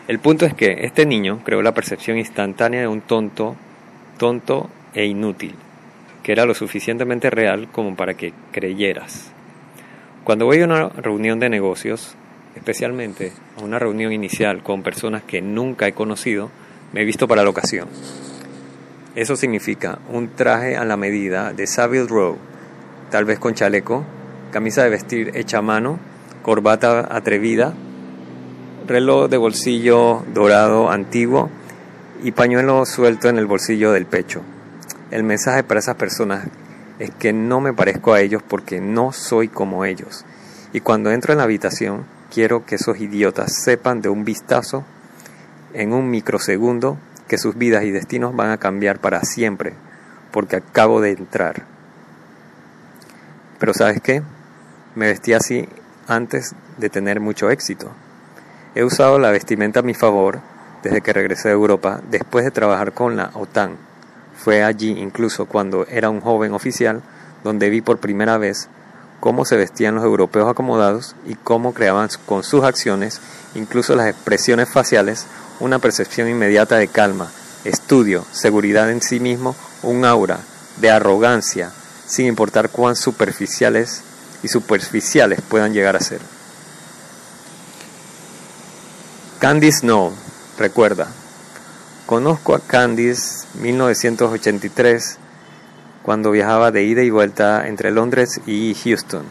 El 0.08 0.18
punto 0.18 0.44
es 0.44 0.54
que 0.54 0.84
este 0.84 1.06
niño 1.06 1.40
creó 1.44 1.62
la 1.62 1.72
percepción 1.72 2.18
instantánea 2.18 2.80
de 2.80 2.88
un 2.88 3.00
tonto, 3.00 3.56
tonto 4.18 4.68
e 4.92 5.06
inútil, 5.06 5.54
que 6.22 6.32
era 6.32 6.44
lo 6.44 6.54
suficientemente 6.54 7.30
real 7.30 7.68
como 7.72 7.96
para 7.96 8.14
que 8.14 8.32
creyeras. 8.52 9.32
Cuando 10.24 10.46
voy 10.46 10.60
a 10.60 10.64
una 10.64 10.88
reunión 10.88 11.38
de 11.38 11.48
negocios, 11.48 12.16
especialmente 12.54 13.33
a 13.59 13.62
una 13.62 13.78
reunión 13.78 14.12
inicial 14.12 14.62
con 14.62 14.83
personas 14.83 15.23
que 15.23 15.42
nunca 15.42 15.87
he 15.87 15.92
conocido, 15.92 16.50
me 16.92 17.02
he 17.02 17.04
visto 17.04 17.28
para 17.28 17.45
la 17.45 17.50
ocasión. 17.50 17.88
Eso 19.14 19.37
significa 19.37 19.99
un 20.09 20.30
traje 20.30 20.76
a 20.76 20.85
la 20.85 20.97
medida 20.97 21.52
de 21.52 21.66
Savile 21.66 22.07
Row, 22.07 22.37
tal 23.11 23.25
vez 23.25 23.38
con 23.38 23.54
chaleco, 23.54 24.04
camisa 24.50 24.85
de 24.85 24.90
vestir 24.90 25.33
hecha 25.35 25.59
a 25.59 25.62
mano, 25.62 25.99
corbata 26.42 27.09
atrevida, 27.14 27.75
reloj 28.87 29.28
de 29.28 29.37
bolsillo 29.37 30.25
dorado 30.33 30.90
antiguo 30.90 31.50
y 32.23 32.33
pañuelo 32.33 32.87
suelto 32.87 33.28
en 33.28 33.38
el 33.38 33.47
bolsillo 33.47 33.92
del 33.92 34.07
pecho. 34.07 34.42
El 35.11 35.25
mensaje 35.25 35.64
para 35.64 35.80
esas 35.80 35.97
personas 35.97 36.47
es 36.99 37.11
que 37.11 37.33
no 37.33 37.61
me 37.61 37.73
parezco 37.73 38.12
a 38.12 38.21
ellos 38.21 38.42
porque 38.47 38.80
no 38.80 39.12
soy 39.12 39.49
como 39.49 39.85
ellos. 39.85 40.25
Y 40.73 40.80
cuando 40.80 41.11
entro 41.11 41.33
en 41.33 41.38
la 41.38 41.45
habitación, 41.45 42.04
quiero 42.30 42.64
que 42.64 42.76
esos 42.76 43.00
idiotas 43.00 43.52
sepan 43.62 44.00
de 44.00 44.08
un 44.08 44.25
vistazo, 44.25 44.84
en 45.75 45.92
un 45.92 46.10
microsegundo, 46.10 46.96
que 47.28 47.38
sus 47.38 47.56
vidas 47.56 47.84
y 47.84 47.90
destinos 47.90 48.34
van 48.34 48.50
a 48.50 48.58
cambiar 48.58 48.99
para 48.99 49.22
siempre, 49.22 49.75
porque 50.32 50.56
acabo 50.56 51.00
de 51.00 51.10
entrar. 51.10 51.64
Pero 53.58 53.75
¿sabes 53.75 54.00
qué? 54.00 54.22
Me 54.94 55.06
vestí 55.06 55.32
así 55.32 55.68
antes 56.08 56.54
de 56.78 56.88
tener 56.88 57.20
mucho 57.20 57.50
éxito. 57.50 57.92
He 58.75 58.84
usado 58.84 59.18
la 59.18 59.30
vestimenta 59.30 59.80
a 59.80 59.84
mi 59.84 59.94
favor 59.94 60.40
desde 60.82 61.02
que 61.02 61.12
regresé 61.12 61.49
de 61.49 61.54
Europa 61.54 62.00
después 62.10 62.44
de 62.44 62.50
trabajar 62.50 62.92
con 62.92 63.16
la 63.16 63.30
OTAN. 63.34 63.76
Fue 64.37 64.62
allí 64.62 64.90
incluso 64.99 65.46
cuando 65.46 65.87
era 65.87 66.08
un 66.08 66.20
joven 66.20 66.54
oficial 66.54 67.02
donde 67.44 67.70
vi 67.70 67.80
por 67.80 67.99
primera 67.99 68.38
vez 68.38 68.68
cómo 69.20 69.44
se 69.44 69.56
vestían 69.56 69.94
los 69.94 70.04
europeos 70.04 70.48
acomodados 70.50 71.14
y 71.26 71.34
cómo 71.34 71.74
creaban 71.74 72.08
con 72.26 72.42
sus 72.42 72.64
acciones, 72.64 73.20
incluso 73.54 73.94
las 73.94 74.08
expresiones 74.08 74.68
faciales, 74.68 75.26
una 75.60 75.78
percepción 75.78 76.28
inmediata 76.28 76.76
de 76.76 76.88
calma, 76.88 77.30
estudio, 77.64 78.24
seguridad 78.32 78.90
en 78.90 79.02
sí 79.02 79.20
mismo, 79.20 79.54
un 79.82 80.04
aura 80.04 80.40
de 80.78 80.90
arrogancia, 80.90 81.70
sin 82.06 82.26
importar 82.26 82.70
cuán 82.70 82.96
superficiales 82.96 84.02
y 84.42 84.48
superficiales 84.48 85.40
puedan 85.42 85.72
llegar 85.72 85.96
a 85.96 86.00
ser. 86.00 86.20
Candice 89.38 89.86
No, 89.86 90.12
recuerda. 90.58 91.08
Conozco 92.06 92.54
a 92.54 92.60
Candice 92.60 93.46
1983 93.54 95.18
cuando 96.02 96.30
viajaba 96.30 96.71
de 96.71 96.83
ida 96.83 97.02
y 97.02 97.11
vuelta 97.11 97.69
entre 97.69 97.90
Londres 97.90 98.40
y 98.47 98.75
Houston. 98.75 99.25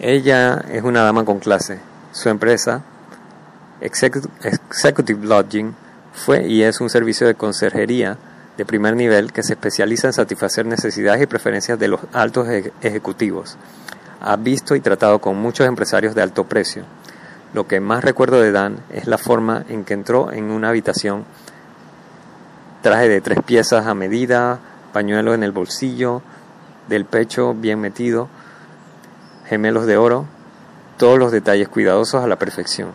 Ella 0.00 0.64
es 0.70 0.82
una 0.82 1.02
dama 1.02 1.24
con 1.24 1.38
clase. 1.38 1.80
Su 2.12 2.28
empresa, 2.28 2.82
Executive 3.80 5.26
Lodging, 5.26 5.74
fue 6.12 6.46
y 6.46 6.62
es 6.62 6.80
un 6.80 6.90
servicio 6.90 7.26
de 7.26 7.34
conserjería 7.34 8.16
de 8.56 8.64
primer 8.64 8.96
nivel 8.96 9.32
que 9.32 9.42
se 9.42 9.52
especializa 9.52 10.08
en 10.08 10.12
satisfacer 10.12 10.66
necesidades 10.66 11.22
y 11.22 11.26
preferencias 11.26 11.78
de 11.78 11.88
los 11.88 12.00
altos 12.12 12.48
ejecutivos. 12.80 13.56
Ha 14.20 14.36
visto 14.36 14.74
y 14.74 14.80
tratado 14.80 15.20
con 15.20 15.36
muchos 15.36 15.66
empresarios 15.66 16.14
de 16.14 16.22
alto 16.22 16.44
precio 16.44 16.84
lo 17.54 17.66
que 17.66 17.80
más 17.80 18.04
recuerdo 18.04 18.40
de 18.40 18.52
Dan 18.52 18.78
es 18.90 19.06
la 19.06 19.18
forma 19.18 19.64
en 19.68 19.84
que 19.84 19.94
entró 19.94 20.32
en 20.32 20.50
una 20.50 20.68
habitación, 20.68 21.24
traje 22.82 23.08
de 23.08 23.20
tres 23.20 23.38
piezas 23.42 23.86
a 23.86 23.94
medida, 23.94 24.58
pañuelo 24.98 25.32
en 25.32 25.44
el 25.44 25.52
bolsillo, 25.52 26.22
del 26.88 27.04
pecho 27.04 27.54
bien 27.54 27.80
metido, 27.80 28.28
gemelos 29.46 29.86
de 29.86 29.96
oro, 29.96 30.26
todos 30.96 31.20
los 31.20 31.30
detalles 31.30 31.68
cuidadosos 31.68 32.24
a 32.24 32.26
la 32.26 32.34
perfección. 32.34 32.90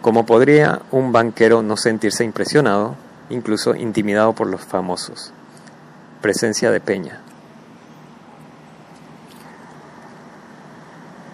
Como 0.00 0.24
podría 0.24 0.80
un 0.90 1.12
banquero 1.12 1.60
no 1.60 1.76
sentirse 1.76 2.24
impresionado, 2.24 2.96
incluso 3.28 3.74
intimidado 3.74 4.32
por 4.32 4.46
los 4.46 4.62
famosos? 4.62 5.34
Presencia 6.22 6.70
de 6.70 6.80
Peña. 6.80 7.20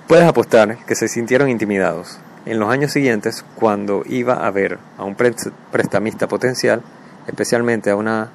Puedes 0.09 0.27
apostar 0.27 0.85
que 0.87 0.97
se 0.97 1.07
sintieron 1.07 1.51
intimidados. 1.51 2.19
En 2.47 2.59
los 2.59 2.69
años 2.69 2.91
siguientes, 2.91 3.45
cuando 3.55 4.03
iba 4.07 4.45
a 4.45 4.51
ver 4.51 4.81
a 4.99 5.05
un 5.05 5.15
prestamista 5.15 6.27
potencial, 6.27 6.83
especialmente 7.29 7.91
a 7.91 7.97
una 7.97 8.33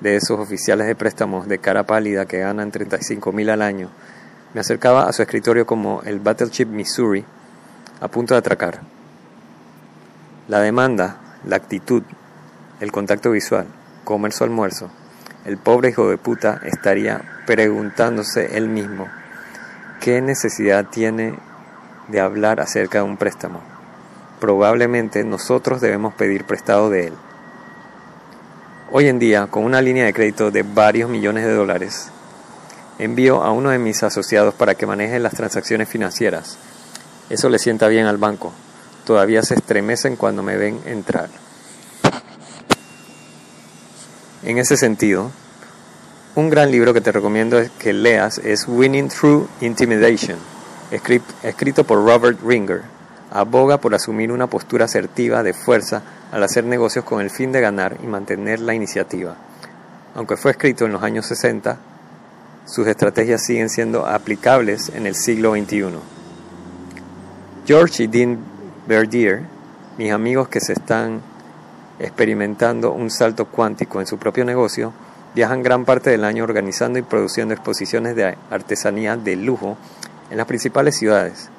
de 0.00 0.16
esos 0.16 0.38
oficiales 0.38 0.86
de 0.86 0.94
préstamos 0.94 1.48
de 1.48 1.58
cara 1.58 1.84
pálida 1.84 2.26
que 2.26 2.38
ganan 2.38 2.70
35 2.70 3.32
mil 3.32 3.50
al 3.50 3.62
año, 3.62 3.90
me 4.54 4.60
acercaba 4.60 5.08
a 5.08 5.12
su 5.12 5.22
escritorio 5.22 5.66
como 5.66 6.02
el 6.02 6.20
Battleship 6.20 6.66
Missouri, 6.66 7.24
a 8.00 8.08
punto 8.08 8.34
de 8.34 8.38
atracar. 8.38 8.80
La 10.48 10.60
demanda, 10.60 11.18
la 11.44 11.56
actitud, 11.56 12.02
el 12.80 12.92
contacto 12.92 13.30
visual, 13.30 13.66
comer 14.04 14.32
su 14.32 14.44
almuerzo, 14.44 14.90
el 15.44 15.58
pobre 15.58 15.90
hijo 15.90 16.08
de 16.08 16.18
puta 16.18 16.60
estaría 16.64 17.22
preguntándose 17.46 18.56
él 18.56 18.68
mismo 18.68 19.08
¿Qué 20.00 20.22
necesidad 20.22 20.86
tiene 20.86 21.34
de 22.08 22.20
hablar 22.20 22.58
acerca 22.60 22.98
de 22.98 23.04
un 23.04 23.18
préstamo? 23.18 23.60
Probablemente 24.40 25.24
nosotros 25.24 25.82
debemos 25.82 26.14
pedir 26.14 26.46
prestado 26.46 26.88
de 26.88 27.08
él. 27.08 27.12
Hoy 28.92 29.06
en 29.06 29.20
día, 29.20 29.46
con 29.46 29.62
una 29.62 29.80
línea 29.80 30.04
de 30.04 30.12
crédito 30.12 30.50
de 30.50 30.64
varios 30.64 31.08
millones 31.08 31.44
de 31.44 31.54
dólares, 31.54 32.08
envío 32.98 33.44
a 33.44 33.52
uno 33.52 33.70
de 33.70 33.78
mis 33.78 34.02
asociados 34.02 34.52
para 34.52 34.74
que 34.74 34.84
maneje 34.84 35.20
las 35.20 35.34
transacciones 35.34 35.88
financieras. 35.88 36.58
Eso 37.28 37.48
le 37.50 37.60
sienta 37.60 37.86
bien 37.86 38.06
al 38.06 38.16
banco. 38.16 38.52
Todavía 39.06 39.44
se 39.44 39.54
estremecen 39.54 40.16
cuando 40.16 40.42
me 40.42 40.56
ven 40.56 40.80
entrar. 40.86 41.28
En 44.42 44.58
ese 44.58 44.76
sentido, 44.76 45.30
un 46.34 46.50
gran 46.50 46.72
libro 46.72 46.92
que 46.92 47.00
te 47.00 47.12
recomiendo 47.12 47.62
que 47.78 47.92
leas 47.92 48.38
es 48.38 48.66
Winning 48.66 49.08
Through 49.08 49.48
Intimidation, 49.60 50.38
escrito 51.44 51.84
por 51.84 52.04
Robert 52.04 52.40
Ringer. 52.44 52.82
Aboga 53.30 53.78
por 53.78 53.94
asumir 53.94 54.32
una 54.32 54.48
postura 54.48 54.86
asertiva 54.86 55.44
de 55.44 55.52
fuerza 55.52 56.02
al 56.32 56.42
hacer 56.42 56.64
negocios 56.64 57.04
con 57.04 57.20
el 57.20 57.30
fin 57.30 57.52
de 57.52 57.60
ganar 57.60 57.96
y 58.02 58.06
mantener 58.06 58.60
la 58.60 58.74
iniciativa. 58.74 59.36
Aunque 60.14 60.36
fue 60.36 60.52
escrito 60.52 60.84
en 60.84 60.92
los 60.92 61.02
años 61.02 61.26
60, 61.26 61.78
sus 62.66 62.86
estrategias 62.86 63.44
siguen 63.44 63.68
siendo 63.68 64.06
aplicables 64.06 64.90
en 64.90 65.06
el 65.06 65.14
siglo 65.14 65.54
XXI. 65.54 65.98
George 67.66 68.04
y 68.04 68.06
Dean 68.06 68.38
Verdier, 68.86 69.42
mis 69.98 70.12
amigos 70.12 70.48
que 70.48 70.60
se 70.60 70.72
están 70.72 71.20
experimentando 71.98 72.92
un 72.92 73.10
salto 73.10 73.46
cuántico 73.46 74.00
en 74.00 74.06
su 74.06 74.18
propio 74.18 74.44
negocio, 74.44 74.92
Viajan 75.32 75.62
gran 75.62 75.84
parte 75.84 76.10
del 76.10 76.24
año 76.24 76.42
organizando 76.42 76.98
y 76.98 77.02
produciendo 77.02 77.54
exposiciones 77.54 78.16
de 78.16 78.36
artesanía 78.50 79.16
de 79.16 79.36
lujo 79.36 79.76
en 80.28 80.36
las 80.36 80.46
principales 80.46 80.96
ciudades. 80.96 81.50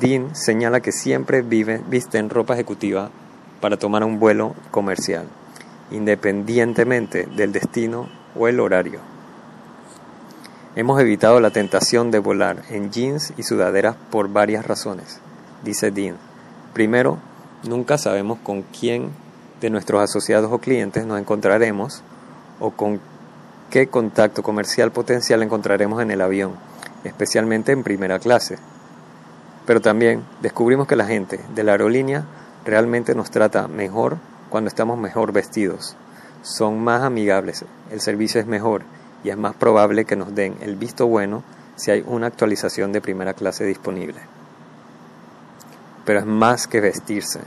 Dean 0.00 0.34
señala 0.34 0.80
que 0.80 0.90
siempre 0.90 1.42
vive, 1.42 1.80
en 2.12 2.30
ropa 2.30 2.54
ejecutiva 2.54 3.10
para 3.60 3.76
tomar 3.76 4.04
un 4.04 4.18
vuelo 4.18 4.54
comercial, 4.70 5.26
independientemente 5.90 7.26
del 7.26 7.52
destino 7.52 8.08
o 8.36 8.48
el 8.48 8.60
horario. 8.60 9.00
Hemos 10.76 11.00
evitado 11.00 11.40
la 11.40 11.50
tentación 11.50 12.10
de 12.10 12.20
volar 12.20 12.62
en 12.70 12.92
jeans 12.92 13.32
y 13.36 13.42
sudaderas 13.42 13.96
por 14.10 14.28
varias 14.28 14.66
razones, 14.66 15.20
dice 15.64 15.90
Dean. 15.90 16.16
Primero, 16.72 17.18
nunca 17.64 17.98
sabemos 17.98 18.38
con 18.42 18.62
quién 18.62 19.10
de 19.60 19.70
nuestros 19.70 20.02
asociados 20.02 20.52
o 20.52 20.58
clientes 20.58 21.04
nos 21.04 21.18
encontraremos 21.18 22.02
o 22.60 22.70
con 22.70 23.00
qué 23.70 23.88
contacto 23.88 24.42
comercial 24.42 24.92
potencial 24.92 25.42
encontraremos 25.42 26.00
en 26.00 26.10
el 26.10 26.20
avión, 26.20 26.52
especialmente 27.04 27.72
en 27.72 27.82
primera 27.82 28.18
clase. 28.18 28.58
Pero 29.66 29.80
también 29.80 30.22
descubrimos 30.40 30.86
que 30.86 30.96
la 30.96 31.06
gente 31.06 31.40
de 31.54 31.64
la 31.64 31.72
aerolínea 31.72 32.24
realmente 32.68 33.14
nos 33.14 33.30
trata 33.30 33.66
mejor 33.66 34.18
cuando 34.50 34.68
estamos 34.68 34.98
mejor 34.98 35.32
vestidos. 35.32 35.96
Son 36.42 36.78
más 36.84 37.02
amigables, 37.02 37.64
el 37.90 38.02
servicio 38.02 38.40
es 38.40 38.46
mejor 38.46 38.82
y 39.24 39.30
es 39.30 39.38
más 39.38 39.54
probable 39.54 40.04
que 40.04 40.16
nos 40.16 40.34
den 40.34 40.54
el 40.60 40.76
visto 40.76 41.06
bueno 41.06 41.42
si 41.76 41.90
hay 41.90 42.04
una 42.06 42.26
actualización 42.26 42.92
de 42.92 43.00
primera 43.00 43.32
clase 43.32 43.64
disponible. 43.64 44.20
Pero 46.04 46.20
es 46.20 46.26
más 46.26 46.66
que 46.66 46.80
vestirse. 46.80 47.40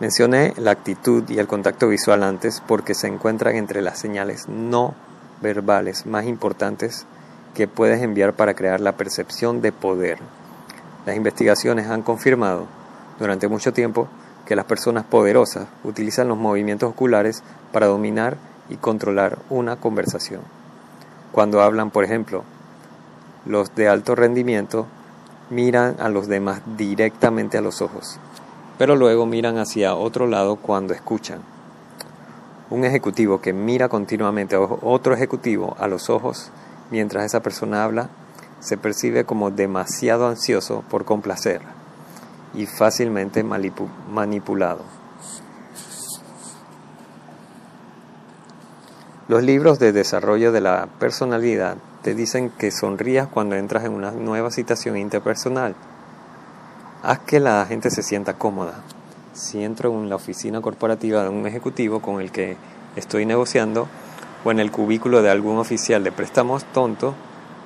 Mencioné 0.00 0.54
la 0.56 0.72
actitud 0.72 1.28
y 1.28 1.38
el 1.38 1.46
contacto 1.46 1.86
visual 1.86 2.24
antes 2.24 2.60
porque 2.66 2.94
se 2.94 3.06
encuentran 3.06 3.54
entre 3.54 3.80
las 3.80 3.98
señales 4.00 4.48
no 4.48 4.94
verbales 5.40 6.04
más 6.06 6.24
importantes 6.24 7.06
que 7.54 7.68
puedes 7.68 8.02
enviar 8.02 8.32
para 8.34 8.54
crear 8.54 8.80
la 8.80 8.96
percepción 8.96 9.62
de 9.62 9.70
poder. 9.70 10.18
Las 11.06 11.16
investigaciones 11.16 11.86
han 11.88 12.02
confirmado 12.02 12.79
durante 13.20 13.46
mucho 13.46 13.72
tiempo 13.72 14.08
que 14.46 14.56
las 14.56 14.64
personas 14.64 15.04
poderosas 15.04 15.68
utilizan 15.84 16.26
los 16.26 16.38
movimientos 16.38 16.90
oculares 16.90 17.44
para 17.70 17.86
dominar 17.86 18.36
y 18.68 18.76
controlar 18.76 19.38
una 19.50 19.76
conversación. 19.76 20.40
Cuando 21.30 21.62
hablan, 21.62 21.90
por 21.90 22.02
ejemplo, 22.02 22.42
los 23.46 23.74
de 23.76 23.88
alto 23.88 24.16
rendimiento 24.16 24.86
miran 25.50 25.96
a 26.00 26.08
los 26.08 26.26
demás 26.26 26.62
directamente 26.76 27.58
a 27.58 27.60
los 27.60 27.82
ojos, 27.82 28.18
pero 28.78 28.96
luego 28.96 29.26
miran 29.26 29.58
hacia 29.58 29.94
otro 29.94 30.26
lado 30.26 30.56
cuando 30.56 30.94
escuchan. 30.94 31.40
Un 32.70 32.84
ejecutivo 32.84 33.40
que 33.40 33.52
mira 33.52 33.88
continuamente 33.88 34.56
a 34.56 34.60
otro 34.60 35.14
ejecutivo 35.14 35.76
a 35.78 35.88
los 35.88 36.08
ojos 36.08 36.50
mientras 36.90 37.24
esa 37.24 37.40
persona 37.40 37.84
habla 37.84 38.08
se 38.60 38.76
percibe 38.76 39.24
como 39.24 39.50
demasiado 39.50 40.26
ansioso 40.26 40.84
por 40.88 41.04
complacer 41.04 41.79
y 42.54 42.66
fácilmente 42.66 43.44
manipulado. 43.44 44.84
Los 49.28 49.44
libros 49.44 49.78
de 49.78 49.92
desarrollo 49.92 50.50
de 50.50 50.60
la 50.60 50.88
personalidad 50.98 51.76
te 52.02 52.14
dicen 52.14 52.50
que 52.50 52.72
sonrías 52.72 53.28
cuando 53.28 53.54
entras 53.54 53.84
en 53.84 53.92
una 53.92 54.10
nueva 54.10 54.50
situación 54.50 54.96
interpersonal. 54.96 55.76
Haz 57.02 57.20
que 57.20 57.38
la 57.38 57.64
gente 57.66 57.90
se 57.90 58.02
sienta 58.02 58.34
cómoda. 58.34 58.82
Si 59.32 59.62
entro 59.62 59.92
en 59.92 60.08
la 60.08 60.16
oficina 60.16 60.60
corporativa 60.60 61.22
de 61.22 61.28
un 61.28 61.46
ejecutivo 61.46 62.00
con 62.00 62.20
el 62.20 62.32
que 62.32 62.56
estoy 62.96 63.24
negociando 63.24 63.86
o 64.44 64.50
en 64.50 64.58
el 64.58 64.72
cubículo 64.72 65.22
de 65.22 65.30
algún 65.30 65.58
oficial 65.58 66.02
de 66.02 66.10
préstamos 66.10 66.64
tonto 66.64 67.14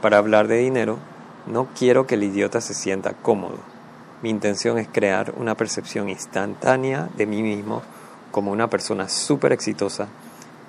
para 0.03 0.19
hablar 0.19 0.49
de 0.49 0.59
dinero, 0.59 0.99
no 1.47 1.69
quiero 1.79 2.07
que 2.07 2.17
el 2.17 2.25
idiota 2.25 2.61
se 2.61 2.75
sienta 2.75 3.15
cómodo. 3.15 3.74
Mi 4.23 4.31
intención 4.31 4.79
es 4.79 4.89
crear 4.89 5.35
una 5.37 5.55
percepción 5.55 6.09
instantánea 6.09 7.09
de 7.17 7.27
mí 7.27 7.43
mismo 7.43 7.83
como 8.31 8.53
una 8.53 8.69
persona 8.69 9.09
súper 9.09 9.53
exitosa 9.53 10.09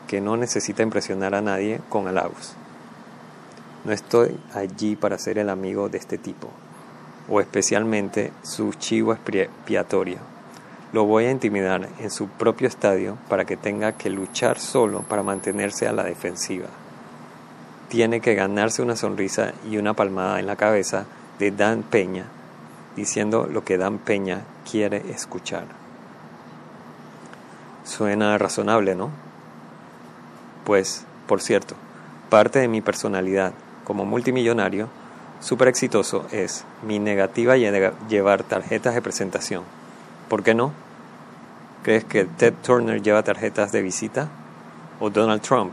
que 0.08 0.22
no 0.22 0.38
necesita 0.38 0.84
impresionar 0.84 1.36
a 1.36 1.42
nadie 1.42 1.82
con 1.90 2.08
halagos. 2.08 2.56
No 3.86 3.92
estoy 3.92 4.38
allí 4.54 4.96
para 4.96 5.18
ser 5.18 5.38
el 5.38 5.50
amigo 5.50 5.90
de 5.90 5.98
este 5.98 6.18
tipo, 6.18 6.50
o 7.30 7.40
especialmente 7.40 8.32
su 8.44 8.74
chivo 8.74 9.14
expiatorio. 9.14 10.18
Lo 10.94 11.06
voy 11.06 11.26
a 11.26 11.32
intimidar 11.32 11.90
en 12.00 12.10
su 12.10 12.28
propio 12.28 12.68
estadio 12.68 13.18
para 13.30 13.46
que 13.46 13.58
tenga 13.58 13.94
que 13.94 14.10
luchar 14.10 14.60
solo 14.60 15.02
para 15.02 15.24
mantenerse 15.24 15.88
a 15.88 15.94
la 15.94 16.04
defensiva. 16.04 16.68
Tiene 17.90 18.22
que 18.22 18.36
ganarse 18.36 18.82
una 18.82 18.96
sonrisa 18.96 19.54
y 19.70 19.78
una 19.78 19.94
palmada 19.94 20.40
en 20.40 20.48
la 20.48 20.56
cabeza 20.56 21.06
de 21.40 21.52
Dan 21.52 21.84
Peña, 21.84 22.26
diciendo 22.96 23.48
lo 23.52 23.64
que 23.64 23.78
Dan 23.78 23.98
Peña 23.98 24.42
quiere 24.70 25.12
escuchar. 25.12 25.66
Suena 27.84 28.38
razonable, 28.38 28.96
¿no? 28.96 29.12
Pues, 30.66 31.06
por 31.28 31.42
cierto, 31.42 31.76
parte 32.30 32.60
de 32.60 32.68
mi 32.68 32.82
personalidad 32.82 33.54
como 33.84 34.06
multimillonario 34.06 34.90
súper 35.40 35.68
exitoso 35.68 36.26
es 36.32 36.66
mi 36.82 36.98
negativa 37.00 37.54
a 37.54 37.58
llevar 38.10 38.44
tarjetas 38.44 38.96
de 38.96 39.02
presentación. 39.02 39.64
¿Por 40.28 40.42
qué 40.42 40.56
no? 40.56 40.72
¿Crees 41.84 42.04
que 42.04 42.26
Ted 42.26 42.54
Turner 42.64 43.02
lleva 43.04 43.22
tarjetas 43.22 43.72
de 43.72 43.84
visita? 43.84 44.30
¿O 45.00 45.12
Donald 45.12 45.42
Trump? 45.42 45.72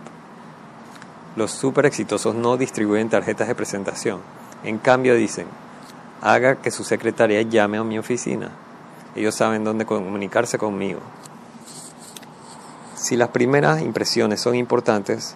Los 1.37 1.53
súper 1.53 1.87
exitosos 1.87 2.35
no 2.35 2.59
distribuyen 2.59 3.09
tarjetas 3.09 3.49
de 3.49 3.55
presentación. 3.55 4.21
En 4.63 4.77
cambio 4.77 5.15
dicen, 5.15 5.47
haga 6.23 6.57
que 6.57 6.71
su 6.71 6.85
secretaria 6.85 7.43
llame 7.43 7.77
a 7.79 7.85
mi 7.85 7.99
oficina. 7.99 8.51
Ellos 9.15 9.35
saben 9.35 9.65
dónde 9.65 9.85
comunicarse 9.85 10.57
conmigo. 10.57 11.01
Si 12.95 13.17
las 13.17 13.29
primeras 13.29 13.83
impresiones 13.83 14.41
son 14.41 14.55
importantes, 14.55 15.35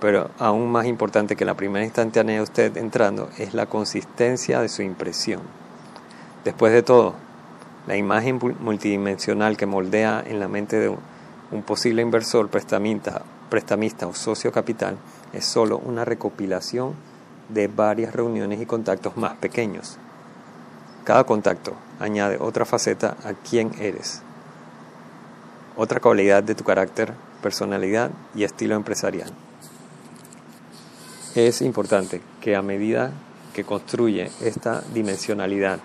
pero 0.00 0.30
aún 0.38 0.70
más 0.70 0.86
importante 0.86 1.36
que 1.36 1.44
la 1.44 1.54
primera 1.54 1.84
instantánea 1.84 2.36
de 2.36 2.42
usted 2.42 2.76
entrando 2.76 3.30
es 3.38 3.54
la 3.54 3.66
consistencia 3.66 4.60
de 4.60 4.68
su 4.68 4.82
impresión. 4.82 5.40
Después 6.44 6.72
de 6.72 6.82
todo, 6.82 7.14
la 7.86 7.96
imagen 7.96 8.40
multidimensional 8.60 9.56
que 9.56 9.66
moldea 9.66 10.22
en 10.26 10.40
la 10.40 10.48
mente 10.48 10.78
de 10.80 10.88
un 10.88 11.62
posible 11.62 12.02
inversor, 12.02 12.48
prestamista, 12.48 13.22
prestamista 13.48 14.08
o 14.08 14.14
socio 14.14 14.50
capital 14.50 14.96
es 15.32 15.44
solo 15.44 15.78
una 15.78 16.04
recopilación 16.04 16.94
de 17.48 17.68
varias 17.68 18.14
reuniones 18.14 18.60
y 18.60 18.66
contactos 18.66 19.16
más 19.16 19.34
pequeños. 19.34 19.98
Cada 21.04 21.24
contacto 21.24 21.74
añade 22.00 22.38
otra 22.40 22.64
faceta 22.64 23.16
a 23.24 23.32
quién 23.32 23.72
eres 23.78 24.22
otra 25.76 26.00
cualidad 26.00 26.42
de 26.42 26.54
tu 26.54 26.64
carácter, 26.64 27.12
personalidad 27.42 28.10
y 28.34 28.44
estilo 28.44 28.74
empresarial. 28.74 29.30
Es 31.34 31.60
importante 31.60 32.22
que 32.40 32.56
a 32.56 32.62
medida 32.62 33.12
que 33.52 33.64
construye 33.64 34.30
esta 34.40 34.82
dimensionalidad, 34.94 35.78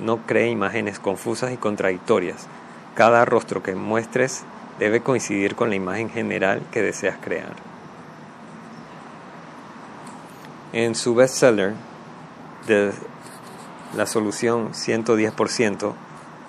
no 0.00 0.26
cree 0.26 0.50
imágenes 0.50 0.98
confusas 0.98 1.52
y 1.52 1.56
contradictorias. 1.56 2.46
Cada 2.96 3.24
rostro 3.24 3.62
que 3.62 3.76
muestres 3.76 4.42
debe 4.80 5.02
coincidir 5.02 5.54
con 5.54 5.70
la 5.70 5.76
imagen 5.76 6.10
general 6.10 6.62
que 6.72 6.82
deseas 6.82 7.16
crear. 7.18 7.54
En 10.72 10.94
su 10.94 11.14
bestseller 11.14 11.72
de 12.66 12.92
La 13.96 14.04
solución 14.04 14.72
110%, 14.72 15.94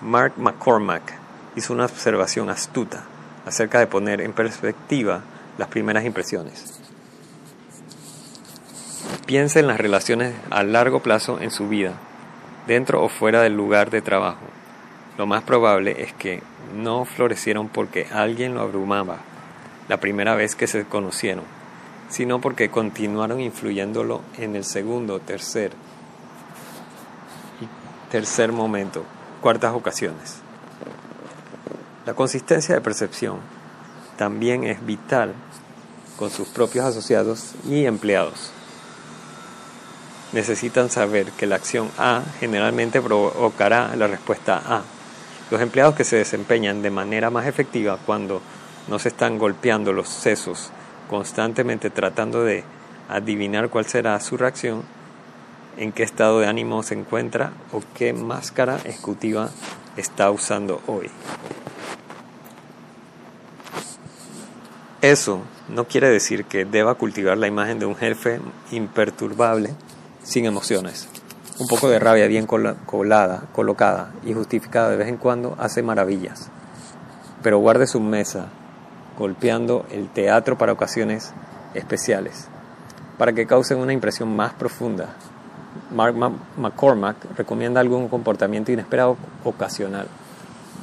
Mark 0.02 0.34
McCormack 0.36 1.14
hizo 1.56 1.72
una 1.72 1.86
observación 1.86 2.50
astuta 2.50 3.06
acerca 3.46 3.80
de 3.80 3.88
poner 3.88 4.20
en 4.20 4.34
perspectiva 4.34 5.22
las 5.58 5.70
primeras 5.70 6.04
impresiones. 6.04 6.82
Piense 9.26 9.62
en 9.62 9.68
las 9.68 9.80
relaciones 9.80 10.34
a 10.50 10.64
largo 10.64 11.02
plazo 11.02 11.40
en 11.40 11.52
su 11.52 11.70
vida, 11.70 11.94
dentro 12.68 13.02
o 13.02 13.08
fuera 13.08 13.42
del 13.42 13.54
lugar 13.54 13.90
de 13.90 14.02
trabajo. 14.02 14.44
Lo 15.18 15.28
más 15.28 15.44
probable 15.44 16.04
es 16.04 16.12
que 16.12 16.44
no 16.76 17.06
florecieron 17.06 17.70
porque 17.70 18.08
alguien 18.12 18.54
lo 18.54 18.62
abrumaba 18.62 19.20
la 19.88 19.98
primera 19.98 20.36
vez 20.36 20.56
que 20.56 20.68
se 20.68 20.84
conocieron, 20.84 21.46
sino 22.10 22.42
porque 22.42 22.70
continuaron 22.70 23.40
influyéndolo 23.40 24.22
en 24.38 24.56
el 24.56 24.66
segundo, 24.66 25.20
tercer 25.20 25.72
y 27.62 28.12
tercer 28.12 28.52
momento, 28.52 29.04
cuartas 29.42 29.74
ocasiones. 29.74 30.38
La 32.06 32.16
consistencia 32.16 32.74
de 32.74 32.82
percepción 32.82 33.38
también 34.18 34.64
es 34.64 34.84
vital 34.86 35.36
con 36.18 36.32
sus 36.32 36.48
propios 36.48 36.86
asociados 36.86 37.54
y 37.66 37.86
empleados. 37.86 38.52
Necesitan 40.34 40.90
saber 40.90 41.32
que 41.32 41.48
la 41.48 41.56
acción 41.56 41.90
A 41.98 42.24
generalmente 42.40 43.02
provocará 43.02 43.96
la 43.96 44.08
respuesta 44.08 44.62
A. 44.66 44.82
Los 45.50 45.62
empleados 45.62 45.96
que 45.96 46.04
se 46.04 46.18
desempeñan 46.18 46.82
de 46.82 46.92
manera 46.92 47.30
más 47.30 47.48
efectiva 47.48 47.98
cuando 48.06 48.42
no 48.88 49.00
se 49.00 49.10
están 49.10 49.38
golpeando 49.38 49.94
los 49.94 50.10
sesos 50.10 50.72
constantemente 51.10 51.90
tratando 51.90 52.44
de 52.44 52.64
adivinar 53.10 53.70
cuál 53.70 53.86
será 53.86 54.20
su 54.20 54.38
reacción, 54.38 54.84
en 55.78 55.92
qué 55.92 56.04
estado 56.04 56.40
de 56.40 56.48
ánimo 56.48 56.84
se 56.84 56.94
encuentra 56.94 57.52
o 57.72 57.82
qué 57.96 58.14
máscara 58.14 58.78
ejecutiva 58.86 59.50
está 59.98 60.30
usando 60.30 60.82
hoy. 60.88 61.10
Eso 65.02 65.42
no 65.70 65.86
quiere 65.86 66.10
decir 66.10 66.44
que 66.46 66.66
deba 66.66 66.96
cultivar 66.96 67.38
la 67.38 67.48
imagen 67.48 67.80
de 67.80 67.86
un 67.86 67.96
jefe 67.96 68.42
imperturbable, 68.72 69.74
sin 70.24 70.46
emociones. 70.46 71.08
Un 71.58 71.68
poco 71.68 71.90
de 71.90 72.00
rabia 72.00 72.28
bien 72.28 72.46
colada, 72.46 73.48
colocada 73.54 74.12
y 74.26 74.34
justificada 74.34 74.90
de 74.90 74.98
vez 74.98 75.08
en 75.08 75.18
cuando 75.18 75.56
hace 75.58 75.84
maravillas. 75.84 76.50
Pero 77.42 77.60
guarde 77.60 77.88
su 77.88 78.02
mesa, 78.02 78.50
golpeando 79.20 79.86
el 79.92 80.10
teatro 80.10 80.58
para 80.58 80.72
ocasiones 80.72 81.34
especiales, 81.76 82.48
para 83.20 83.34
que 83.34 83.46
causen 83.46 83.78
una 83.78 83.94
impresión 83.94 84.36
más 84.36 84.54
profunda. 84.54 85.10
Mark 85.92 86.16
McCormack 86.58 87.38
recomienda 87.38 87.82
algún 87.82 88.08
comportamiento 88.08 88.72
inesperado 88.72 89.18
ocasional. 89.44 90.08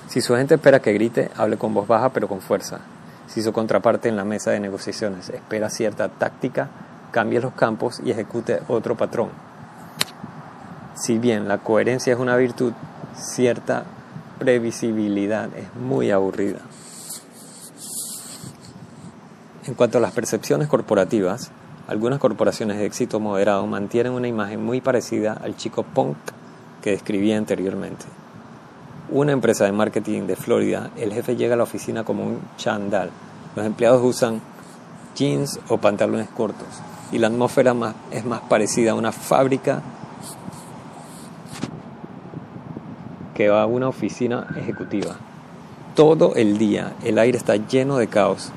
Si 0.07 0.21
su 0.21 0.37
gente 0.37 0.55
espera 0.55 0.81
que 0.81 0.93
grite, 0.93 1.31
hable 1.37 1.57
con 1.57 1.75
voz 1.75 1.89
baja 1.89 2.11
pero 2.11 2.29
con 2.29 2.41
fuerza 2.41 2.81
si 3.27 3.43
su 3.43 3.53
contraparte 3.53 4.09
en 4.09 4.17
la 4.17 4.25
mesa 4.25 4.51
de 4.51 4.61
negociaciones 4.61 5.29
espera 5.31 5.69
cierta 5.69 6.09
táctica, 6.09 6.69
cambie 7.11 7.41
los 7.41 7.53
campos 7.55 8.01
y 8.05 8.11
ejecute 8.11 8.61
otro 8.69 8.97
patrón. 8.97 9.31
Si 10.95 11.19
bien 11.19 11.49
la 11.49 11.59
coherencia 11.59 12.13
es 12.13 12.19
una 12.19 12.37
virtud, 12.37 12.73
cierta 13.17 13.85
previsibilidad 14.39 15.49
es 15.57 15.75
muy 15.75 16.11
aburrida. 16.11 16.61
En 19.67 19.75
cuanto 19.75 19.99
a 19.99 20.01
las 20.01 20.13
percepciones 20.13 20.69
corporativas, 20.69 21.51
algunas 21.89 22.21
corporaciones 22.21 22.79
de 22.79 22.87
éxito 22.87 23.19
moderado 23.19 23.67
mantienen 23.67 24.13
una 24.13 24.29
imagen 24.29 24.65
muy 24.65 24.81
parecida 24.81 25.33
al 25.33 25.57
chico 25.57 25.83
punk 25.83 26.17
que 26.83 26.91
describí 26.91 27.33
anteriormente. 27.33 28.05
una 29.09 29.33
empresa 29.33 29.65
de 29.65 29.73
marketing 29.73 30.23
de 30.23 30.37
Florida, 30.37 30.91
el 30.97 31.13
jefe 31.13 31.37
llega 31.37 31.55
a 31.55 31.57
la 31.57 31.63
oficina 31.65 32.05
como 32.05 32.25
un 32.25 32.41
chandal. 32.57 33.11
Los 33.55 33.67
empleados 33.67 34.05
usan 34.05 34.41
jeans 35.17 35.59
o 35.69 35.79
pantalones 35.79 36.29
cortos 36.29 36.67
y 37.11 37.19
la 37.19 37.29
atmósfera 37.29 37.75
es 38.11 38.25
más 38.25 38.43
parecida 38.43 38.93
a 38.93 38.95
una 38.95 39.13
fábrica 39.13 39.83
que 43.35 43.49
a 43.49 43.67
una 43.67 43.89
oficina 43.89 44.47
ejecutiva. 44.57 45.17
Todo 45.95 46.35
el 46.37 46.59
día 46.59 46.95
el 47.05 47.19
aire 47.19 47.39
está 47.39 47.57
lleno 47.57 47.97
de 47.97 48.09
caos, 48.09 48.53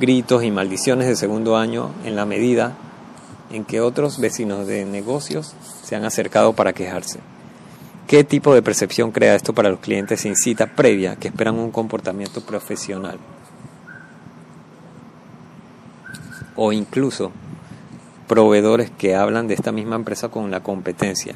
gritos 0.00 0.42
y 0.42 0.50
maldiciones 0.50 1.06
de 1.06 1.14
segundo 1.14 1.58
año 1.58 1.90
en 2.06 2.16
la 2.16 2.24
medida 2.24 2.72
en 3.52 3.66
que 3.66 3.82
otros 3.82 4.18
vecinos 4.18 4.66
de 4.66 4.86
negocios 4.86 5.54
se 5.82 5.94
han 5.94 6.04
acercado 6.04 6.54
para 6.54 6.72
quejarse. 6.72 7.20
¿Qué 8.06 8.24
tipo 8.24 8.54
de 8.54 8.62
percepción 8.62 9.12
crea 9.12 9.34
esto 9.34 9.52
para 9.54 9.68
los 9.68 9.80
clientes 9.80 10.22
sin 10.22 10.36
cita 10.36 10.74
previa 10.74 11.16
que 11.16 11.28
esperan 11.28 11.58
un 11.58 11.70
comportamiento 11.70 12.40
profesional? 12.40 13.18
O 16.56 16.72
incluso 16.72 17.30
proveedores 18.26 18.90
que 18.90 19.14
hablan 19.14 19.48
de 19.48 19.54
esta 19.54 19.70
misma 19.70 19.96
empresa 19.96 20.28
con 20.28 20.50
la 20.50 20.60
competencia. 20.60 21.34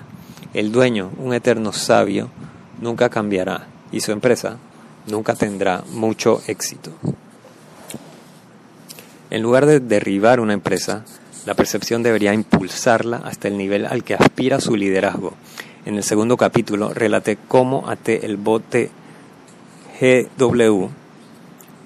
El 0.54 0.72
dueño, 0.72 1.10
un 1.18 1.34
eterno 1.34 1.72
sabio, 1.72 2.30
nunca 2.80 3.10
cambiará 3.10 3.66
y 3.92 4.00
su 4.00 4.10
empresa 4.12 4.56
nunca 5.06 5.34
tendrá 5.34 5.84
mucho 5.92 6.40
éxito. 6.46 6.92
En 9.30 9.42
lugar 9.42 9.66
de 9.66 9.80
derribar 9.80 10.40
una 10.40 10.52
empresa, 10.52 11.04
la 11.46 11.54
percepción 11.54 12.02
debería 12.02 12.34
impulsarla 12.34 13.18
hasta 13.18 13.48
el 13.48 13.58
nivel 13.58 13.86
al 13.86 14.04
que 14.04 14.14
aspira 14.14 14.60
su 14.60 14.76
liderazgo 14.76 15.34
en 15.86 15.96
el 15.96 16.02
segundo 16.02 16.36
capítulo, 16.36 16.94
relaté 16.94 17.36
cómo 17.48 17.88
até 17.88 18.24
el 18.24 18.36
bote 18.36 18.90
GW, 20.00 20.86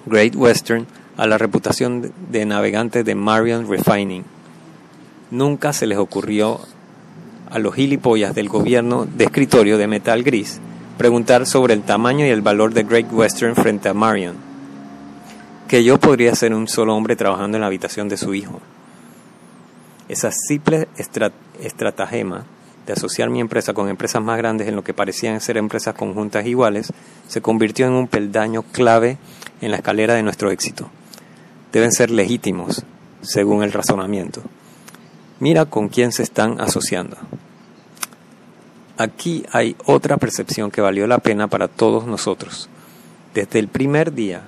Great 0.06 0.36
Western, 0.36 0.86
a 1.16 1.26
la 1.26 1.36
reputación 1.36 2.12
de 2.30 2.46
navegante 2.46 3.02
de 3.02 3.14
Marion 3.16 3.68
Refining. 3.68 4.24
Nunca 5.32 5.72
se 5.72 5.86
les 5.86 5.98
ocurrió 5.98 6.60
a 7.50 7.58
los 7.58 7.74
gilipollas 7.74 8.34
del 8.34 8.48
gobierno 8.48 9.04
de 9.04 9.24
escritorio 9.24 9.78
de 9.78 9.88
metal 9.88 10.22
gris 10.22 10.60
preguntar 10.96 11.46
sobre 11.46 11.74
el 11.74 11.82
tamaño 11.82 12.26
y 12.26 12.30
el 12.30 12.42
valor 12.42 12.74
de 12.74 12.82
Great 12.82 13.12
Western 13.12 13.54
frente 13.54 13.88
a 13.88 13.94
Marion. 13.94 14.47
Que 15.68 15.84
yo 15.84 16.00
podría 16.00 16.34
ser 16.34 16.54
un 16.54 16.66
solo 16.66 16.96
hombre 16.96 17.14
trabajando 17.14 17.56
en 17.56 17.60
la 17.60 17.66
habitación 17.66 18.08
de 18.08 18.16
su 18.16 18.34
hijo. 18.34 18.60
Esa 20.08 20.30
simple 20.32 20.88
estratagema 21.58 22.46
de 22.88 22.94
asociar 22.94 23.28
mi 23.28 23.40
empresa 23.40 23.74
con 23.74 23.90
empresas 23.90 24.22
más 24.22 24.38
grandes 24.38 24.66
en 24.66 24.74
lo 24.74 24.82
que 24.82 24.94
parecían 24.94 25.42
ser 25.42 25.58
empresas 25.58 25.94
conjuntas 25.94 26.46
iguales, 26.46 26.90
se 27.26 27.42
convirtió 27.42 27.86
en 27.86 27.92
un 27.92 28.08
peldaño 28.08 28.62
clave 28.62 29.18
en 29.60 29.70
la 29.70 29.76
escalera 29.76 30.14
de 30.14 30.22
nuestro 30.22 30.50
éxito. 30.50 30.88
Deben 31.70 31.92
ser 31.92 32.10
legítimos, 32.10 32.84
según 33.20 33.62
el 33.62 33.72
razonamiento. 33.72 34.40
Mira 35.38 35.66
con 35.66 35.90
quién 35.90 36.12
se 36.12 36.22
están 36.22 36.62
asociando. 36.62 37.18
Aquí 38.96 39.44
hay 39.52 39.76
otra 39.84 40.16
percepción 40.16 40.70
que 40.70 40.80
valió 40.80 41.06
la 41.06 41.18
pena 41.18 41.46
para 41.46 41.68
todos 41.68 42.06
nosotros. 42.06 42.70
Desde 43.34 43.58
el 43.58 43.68
primer 43.68 44.14
día, 44.14 44.44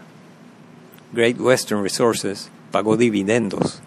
Great 1.13 1.41
Western 1.41 1.83
Resources 1.83 2.51
pagó 2.71 2.97
dividendos. 2.97 3.83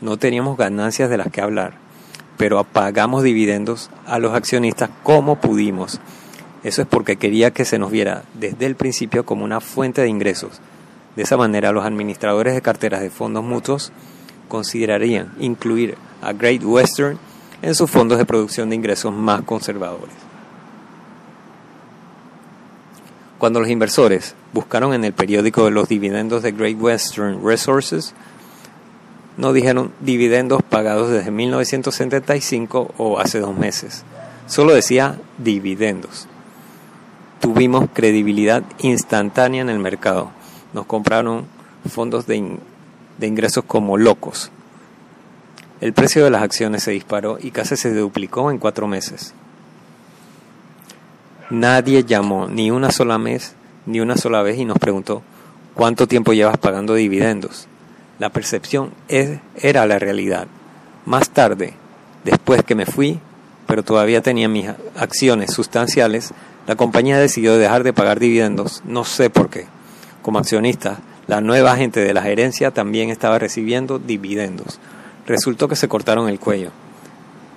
No 0.00 0.16
teníamos 0.16 0.56
ganancias 0.56 1.10
de 1.10 1.16
las 1.16 1.30
que 1.30 1.40
hablar 1.40 1.90
pero 2.40 2.64
pagamos 2.64 3.22
dividendos 3.22 3.90
a 4.06 4.18
los 4.18 4.32
accionistas 4.32 4.88
como 5.02 5.42
pudimos. 5.42 6.00
Eso 6.64 6.80
es 6.80 6.88
porque 6.88 7.16
quería 7.16 7.50
que 7.50 7.66
se 7.66 7.78
nos 7.78 7.90
viera 7.90 8.22
desde 8.32 8.64
el 8.64 8.76
principio 8.76 9.26
como 9.26 9.44
una 9.44 9.60
fuente 9.60 10.00
de 10.00 10.08
ingresos. 10.08 10.58
De 11.16 11.24
esa 11.24 11.36
manera 11.36 11.70
los 11.70 11.84
administradores 11.84 12.54
de 12.54 12.62
carteras 12.62 13.02
de 13.02 13.10
fondos 13.10 13.44
mutuos 13.44 13.92
considerarían 14.48 15.34
incluir 15.38 15.98
a 16.22 16.32
Great 16.32 16.64
Western 16.64 17.18
en 17.60 17.74
sus 17.74 17.90
fondos 17.90 18.16
de 18.16 18.24
producción 18.24 18.70
de 18.70 18.76
ingresos 18.76 19.12
más 19.12 19.42
conservadores. 19.42 20.29
Cuando 23.40 23.60
los 23.60 23.70
inversores 23.70 24.34
buscaron 24.52 24.92
en 24.92 25.02
el 25.02 25.14
periódico 25.14 25.70
los 25.70 25.88
dividendos 25.88 26.42
de 26.42 26.52
Great 26.52 26.78
Western 26.78 27.42
Resources, 27.42 28.12
no 29.38 29.54
dijeron 29.54 29.92
dividendos 30.00 30.62
pagados 30.62 31.08
desde 31.08 31.30
1975 31.30 32.92
o 32.98 33.18
hace 33.18 33.40
dos 33.40 33.56
meses. 33.56 34.04
Solo 34.46 34.74
decía 34.74 35.18
dividendos. 35.38 36.28
Tuvimos 37.40 37.88
credibilidad 37.94 38.62
instantánea 38.80 39.62
en 39.62 39.70
el 39.70 39.78
mercado. 39.78 40.32
Nos 40.74 40.84
compraron 40.84 41.46
fondos 41.88 42.26
de, 42.26 42.58
de 43.16 43.26
ingresos 43.26 43.64
como 43.66 43.96
locos. 43.96 44.50
El 45.80 45.94
precio 45.94 46.22
de 46.24 46.30
las 46.30 46.42
acciones 46.42 46.82
se 46.82 46.90
disparó 46.90 47.38
y 47.40 47.52
casi 47.52 47.78
se 47.78 47.94
duplicó 47.94 48.50
en 48.50 48.58
cuatro 48.58 48.86
meses. 48.86 49.32
Nadie 51.50 52.04
llamó 52.04 52.46
ni 52.46 52.70
una 52.70 52.92
sola 52.92 53.18
mes 53.18 53.54
ni 53.84 53.98
una 53.98 54.16
sola 54.16 54.42
vez 54.42 54.56
y 54.58 54.64
nos 54.64 54.78
preguntó 54.78 55.22
¿cuánto 55.74 56.06
tiempo 56.06 56.32
llevas 56.32 56.58
pagando 56.58 56.94
dividendos? 56.94 57.66
La 58.20 58.30
percepción 58.30 58.92
era 59.08 59.86
la 59.86 59.98
realidad. 59.98 60.46
Más 61.06 61.30
tarde, 61.30 61.74
después 62.22 62.62
que 62.62 62.74
me 62.76 62.86
fui, 62.86 63.18
pero 63.66 63.82
todavía 63.82 64.20
tenía 64.20 64.48
mis 64.48 64.68
acciones 64.96 65.52
sustanciales, 65.52 66.32
la 66.68 66.76
compañía 66.76 67.18
decidió 67.18 67.56
dejar 67.56 67.82
de 67.82 67.92
pagar 67.92 68.20
dividendos, 68.20 68.82
no 68.84 69.04
sé 69.04 69.30
por 69.30 69.50
qué. 69.50 69.66
Como 70.22 70.38
accionista, 70.38 70.98
la 71.26 71.40
nueva 71.40 71.76
gente 71.76 71.98
de 72.00 72.14
la 72.14 72.22
gerencia 72.22 72.70
también 72.70 73.10
estaba 73.10 73.38
recibiendo 73.38 73.98
dividendos. 73.98 74.78
Resultó 75.26 75.66
que 75.66 75.76
se 75.76 75.88
cortaron 75.88 76.28
el 76.28 76.38
cuello. 76.38 76.70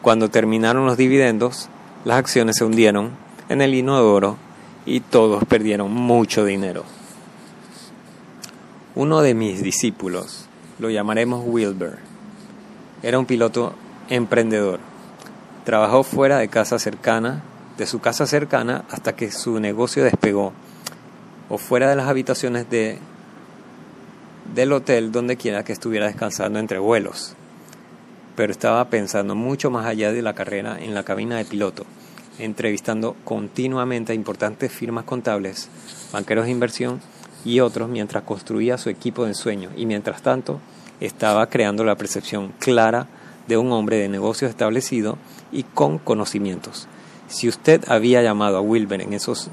Cuando 0.01 0.29
terminaron 0.29 0.86
los 0.86 0.97
dividendos, 0.97 1.69
las 2.06 2.17
acciones 2.17 2.56
se 2.56 2.65
hundieron 2.65 3.12
en 3.49 3.62
el 3.62 3.73
inodoro 3.73 4.38
y 4.86 4.99
todos 4.99 5.43
perdieron 5.45 5.91
mucho 5.91 6.45
dinero. 6.45 6.84
Uno 8.95 9.21
de 9.21 9.34
mis 9.34 9.63
discípulos, 9.63 10.45
lo 10.79 10.89
llamaremos 10.89 11.43
Wilbur. 11.45 11.97
Era 13.01 13.19
un 13.19 13.25
piloto 13.25 13.73
emprendedor. 14.10 14.79
Trabajó 15.65 16.03
fuera 16.03 16.38
de 16.38 16.47
casa 16.47 16.77
cercana, 16.77 17.43
de 17.77 17.88
su 17.88 17.99
casa 17.99 18.27
cercana 18.27 18.86
hasta 18.91 19.15
que 19.15 19.32
su 19.32 19.60
negocio 19.60 20.03
despegó, 20.03 20.53
o 21.49 21.58
fuera 21.58 21.89
de 21.89 21.95
las 21.95 22.08
habitaciones 22.08 22.69
de, 22.69 22.99
del 24.53 24.73
hotel 24.73 25.12
donde 25.12 25.38
quiera 25.38 25.63
que 25.63 25.73
estuviera 25.73 26.08
descansando 26.08 26.60
entre 26.60 26.79
vuelos. 26.79 27.36
Pero 28.36 28.51
estaba 28.51 28.89
pensando 28.89 29.36
mucho 29.36 29.71
más 29.71 29.86
allá 29.86 30.12
de 30.12 30.21
la 30.21 30.34
carrera 30.34 30.77
en 30.79 30.93
la 30.93 31.03
cabina 31.03 31.38
de 31.38 31.45
piloto, 31.45 31.86
entrevistando 32.39 33.15
continuamente 33.24 34.12
a 34.12 34.15
importantes 34.15 34.72
firmas 34.72 35.06
contables, 35.06 35.69
banqueros 36.12 36.46
de 36.46 36.52
inversión 36.52 37.02
y 37.46 37.60
otros 37.60 37.89
mientras 37.89 38.24
construía 38.24 38.78
su 38.78 38.89
equipo 38.89 39.24
de 39.24 39.30
ensueño 39.30 39.69
y 39.76 39.86
mientras 39.86 40.22
tanto 40.22 40.60
estaba 41.00 41.48
creando 41.48 41.84
la 41.84 41.96
percepción 41.96 42.54
clara 42.60 43.08
de 43.48 43.58
un 43.58 43.72
hombre 43.72 43.98
de 43.98 44.10
negocios 44.10 44.50
establecido 44.50 45.17
y 45.52 45.63
con 45.63 45.98
conocimientos. 46.00 46.88
Si 47.28 47.50
usted 47.50 47.84
había 47.88 48.22
llamado 48.22 48.58
a 48.58 48.62
Wilber 48.62 49.02
en 49.02 49.13
esos 49.13 49.50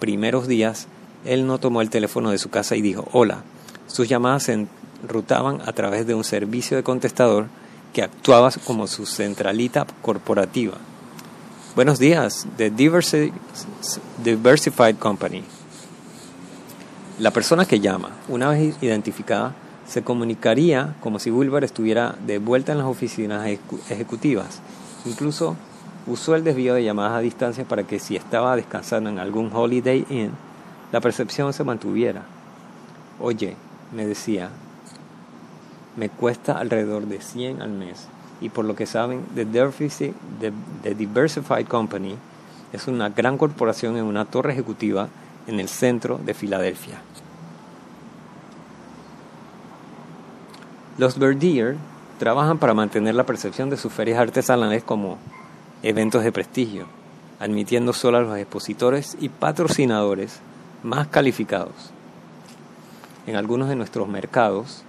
primeros 0.00 0.48
días, 0.48 0.88
él 1.24 1.46
no 1.46 1.58
tomó 1.58 1.82
el 1.82 1.90
teléfono 1.90 2.30
de 2.30 2.38
su 2.38 2.50
casa 2.50 2.76
y 2.76 2.82
dijo 2.82 3.08
hola. 3.12 3.42
Sus 3.86 4.08
llamadas 4.08 4.44
se 4.44 4.66
enrutaban 5.02 5.60
a 5.66 5.72
través 5.72 6.06
de 6.06 6.14
un 6.14 6.24
servicio 6.24 6.76
de 6.76 6.82
contestador 6.82 7.46
que 7.92 8.02
actuaba 8.02 8.50
como 8.64 8.86
su 8.86 9.06
centralita 9.06 9.86
corporativa. 10.02 10.74
Buenos 11.76 11.98
días, 11.98 12.46
The 12.56 12.70
Diversified 12.70 13.34
Company. 14.98 15.44
La 17.20 17.30
persona 17.30 17.66
que 17.66 17.78
llama, 17.78 18.10
una 18.26 18.48
vez 18.48 18.82
identificada, 18.82 19.54
se 19.86 20.02
comunicaría 20.02 20.96
como 21.00 21.18
si 21.18 21.30
Wilber 21.30 21.64
estuviera 21.64 22.16
de 22.26 22.38
vuelta 22.38 22.72
en 22.72 22.78
las 22.78 22.86
oficinas 22.86 23.46
ejecutivas. 23.90 24.60
Incluso 25.04 25.56
usó 26.06 26.34
el 26.34 26.42
desvío 26.42 26.74
de 26.74 26.82
llamadas 26.82 27.12
a 27.12 27.20
distancia 27.20 27.64
para 27.64 27.84
que 27.84 28.00
si 28.00 28.16
estaba 28.16 28.56
descansando 28.56 29.10
en 29.10 29.18
algún 29.18 29.52
Holiday 29.52 30.06
Inn, 30.08 30.32
la 30.90 31.00
percepción 31.00 31.52
se 31.52 31.64
mantuviera. 31.64 32.22
Oye, 33.20 33.56
me 33.94 34.06
decía, 34.06 34.48
me 35.96 36.08
cuesta 36.08 36.58
alrededor 36.58 37.06
de 37.06 37.20
100 37.20 37.62
al 37.62 37.70
mes 37.70 38.08
y 38.40 38.48
por 38.50 38.64
lo 38.64 38.74
que 38.76 38.86
saben, 38.86 39.24
The, 39.34 40.94
Diversified 40.94 41.66
Company 41.66 42.16
es 42.72 42.86
una 42.86 43.08
gran 43.08 43.38
corporación 43.38 43.96
en 43.96 44.04
una 44.04 44.24
torre 44.24 44.52
ejecutiva 44.52 45.08
en 45.46 45.60
el 45.60 45.68
centro 45.68 46.20
de 46.24 46.34
Filadelfia. 46.34 47.00
Los 50.98 51.18
Verdier 51.18 51.76
trabajan 52.18 52.58
para 52.58 52.74
mantener 52.74 53.14
la 53.14 53.24
percepción 53.24 53.70
de 53.70 53.76
sus 53.76 53.92
ferias 53.92 54.18
artesanales 54.18 54.82
como 54.82 55.18
eventos 55.82 56.24
de 56.24 56.32
prestigio. 56.32 56.86
admitiendo 57.40 57.92
solo 57.92 58.18
a 58.18 58.22
los 58.22 58.36
expositores 58.36 59.16
y 59.20 59.28
patrocinadores 59.28 60.40
más 60.82 61.06
calificados. 61.06 61.92
En 63.28 63.36
algunos 63.36 63.68
de 63.68 63.76
nuestros 63.76 64.08
mercados, 64.08 64.82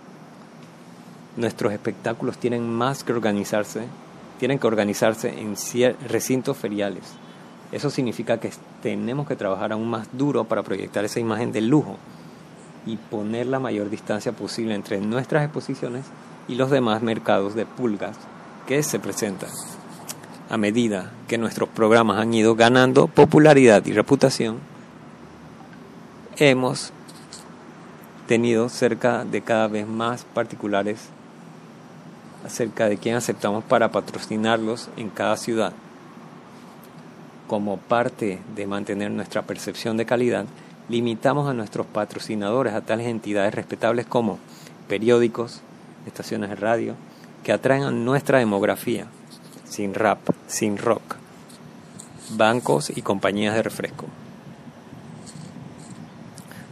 nuestros 1.37 1.73
espectáculos 1.73 2.37
tienen 2.37 2.69
más 2.69 3.03
que 3.03 3.13
organizarse, 3.13 3.83
tienen 4.39 4.59
que 4.59 4.67
organizarse 4.67 5.39
en 5.39 5.55
recintos 6.07 6.57
feriales. 6.57 7.03
Eso 7.71 7.89
significa 7.89 8.39
que 8.39 8.51
tenemos 8.81 9.27
que 9.27 9.35
trabajar 9.35 9.71
aún 9.71 9.89
más 9.89 10.07
duro 10.13 10.45
para 10.45 10.63
proyectar 10.63 11.05
esa 11.05 11.19
imagen 11.19 11.51
de 11.51 11.61
lujo 11.61 11.97
y 12.85 12.97
poner 12.97 13.45
la 13.45 13.59
mayor 13.59 13.89
distancia 13.89 14.31
posible 14.31 14.73
entre 14.73 14.99
nuestras 14.99 15.43
exposiciones 15.43 16.05
y 16.47 16.55
los 16.55 16.71
demás 16.71 17.03
mercados 17.03 17.53
de 17.53 17.65
pulgas 17.65 18.17
que 18.67 18.81
se 18.81 18.99
presentan. 18.99 19.49
A 20.49 20.57
medida 20.57 21.11
que 21.27 21.37
nuestros 21.37 21.69
programas 21.69 22.19
han 22.19 22.33
ido 22.33 22.55
ganando 22.55 23.07
popularidad 23.07 23.85
y 23.85 23.93
reputación, 23.93 24.57
hemos 26.37 26.91
tenido 28.27 28.69
cerca 28.69 29.25
de 29.25 29.41
cada 29.41 29.67
vez 29.67 29.87
más 29.87 30.23
particulares 30.23 31.09
acerca 32.45 32.87
de 32.87 32.97
quién 32.97 33.15
aceptamos 33.15 33.63
para 33.63 33.91
patrocinarlos 33.91 34.89
en 34.97 35.09
cada 35.09 35.37
ciudad. 35.37 35.73
Como 37.47 37.77
parte 37.77 38.39
de 38.55 38.67
mantener 38.67 39.11
nuestra 39.11 39.41
percepción 39.41 39.97
de 39.97 40.05
calidad, 40.05 40.45
limitamos 40.89 41.49
a 41.49 41.53
nuestros 41.53 41.85
patrocinadores 41.85 42.73
a 42.73 42.81
tales 42.81 43.07
entidades 43.07 43.53
respetables 43.53 44.05
como 44.05 44.39
periódicos, 44.87 45.61
estaciones 46.05 46.49
de 46.49 46.55
radio, 46.55 46.95
que 47.43 47.51
atraen 47.51 47.83
a 47.83 47.91
nuestra 47.91 48.39
demografía, 48.39 49.07
sin 49.65 49.93
rap, 49.93 50.19
sin 50.47 50.77
rock, 50.77 51.15
bancos 52.31 52.91
y 52.95 53.01
compañías 53.01 53.55
de 53.55 53.63
refresco. 53.63 54.05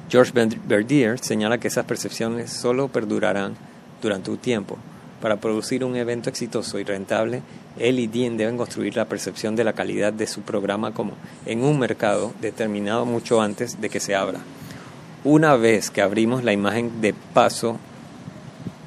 George 0.10 0.32
Verdier 0.66 1.20
señala 1.20 1.58
que 1.58 1.68
esas 1.68 1.86
percepciones 1.86 2.52
solo 2.52 2.88
perdurarán 2.88 3.56
durante 4.02 4.32
un 4.32 4.38
tiempo. 4.38 4.78
Para 5.22 5.38
producir 5.38 5.84
un 5.84 5.96
evento 5.96 6.30
exitoso 6.30 6.78
y 6.80 6.84
rentable, 6.84 7.42
él 7.80 8.00
y 8.00 8.08
Dean 8.08 8.38
deben 8.38 8.58
construir 8.58 8.96
la 8.96 9.06
percepción 9.06 9.56
de 9.56 9.64
la 9.64 9.74
calidad 9.74 10.14
de 10.14 10.28
su 10.28 10.42
programa 10.42 10.94
como 10.94 11.14
en 11.46 11.64
un 11.64 11.80
mercado 11.80 12.34
determinado 12.40 13.06
mucho 13.06 13.42
antes 13.42 13.82
de 13.82 13.90
que 13.90 14.00
se 14.00 14.16
abra. 14.16 14.40
Una 15.24 15.56
vez 15.56 15.90
que 15.90 16.04
abrimos 16.04 16.44
la 16.44 16.54
imagen 16.54 17.02
de 17.02 17.16
paso, 17.34 17.78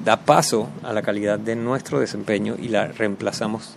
da 0.03 0.17
paso 0.17 0.69
a 0.83 0.93
la 0.93 1.01
calidad 1.01 1.37
de 1.37 1.55
nuestro 1.55 1.99
desempeño 1.99 2.55
y 2.57 2.69
la 2.69 2.87
reemplazamos 2.87 3.75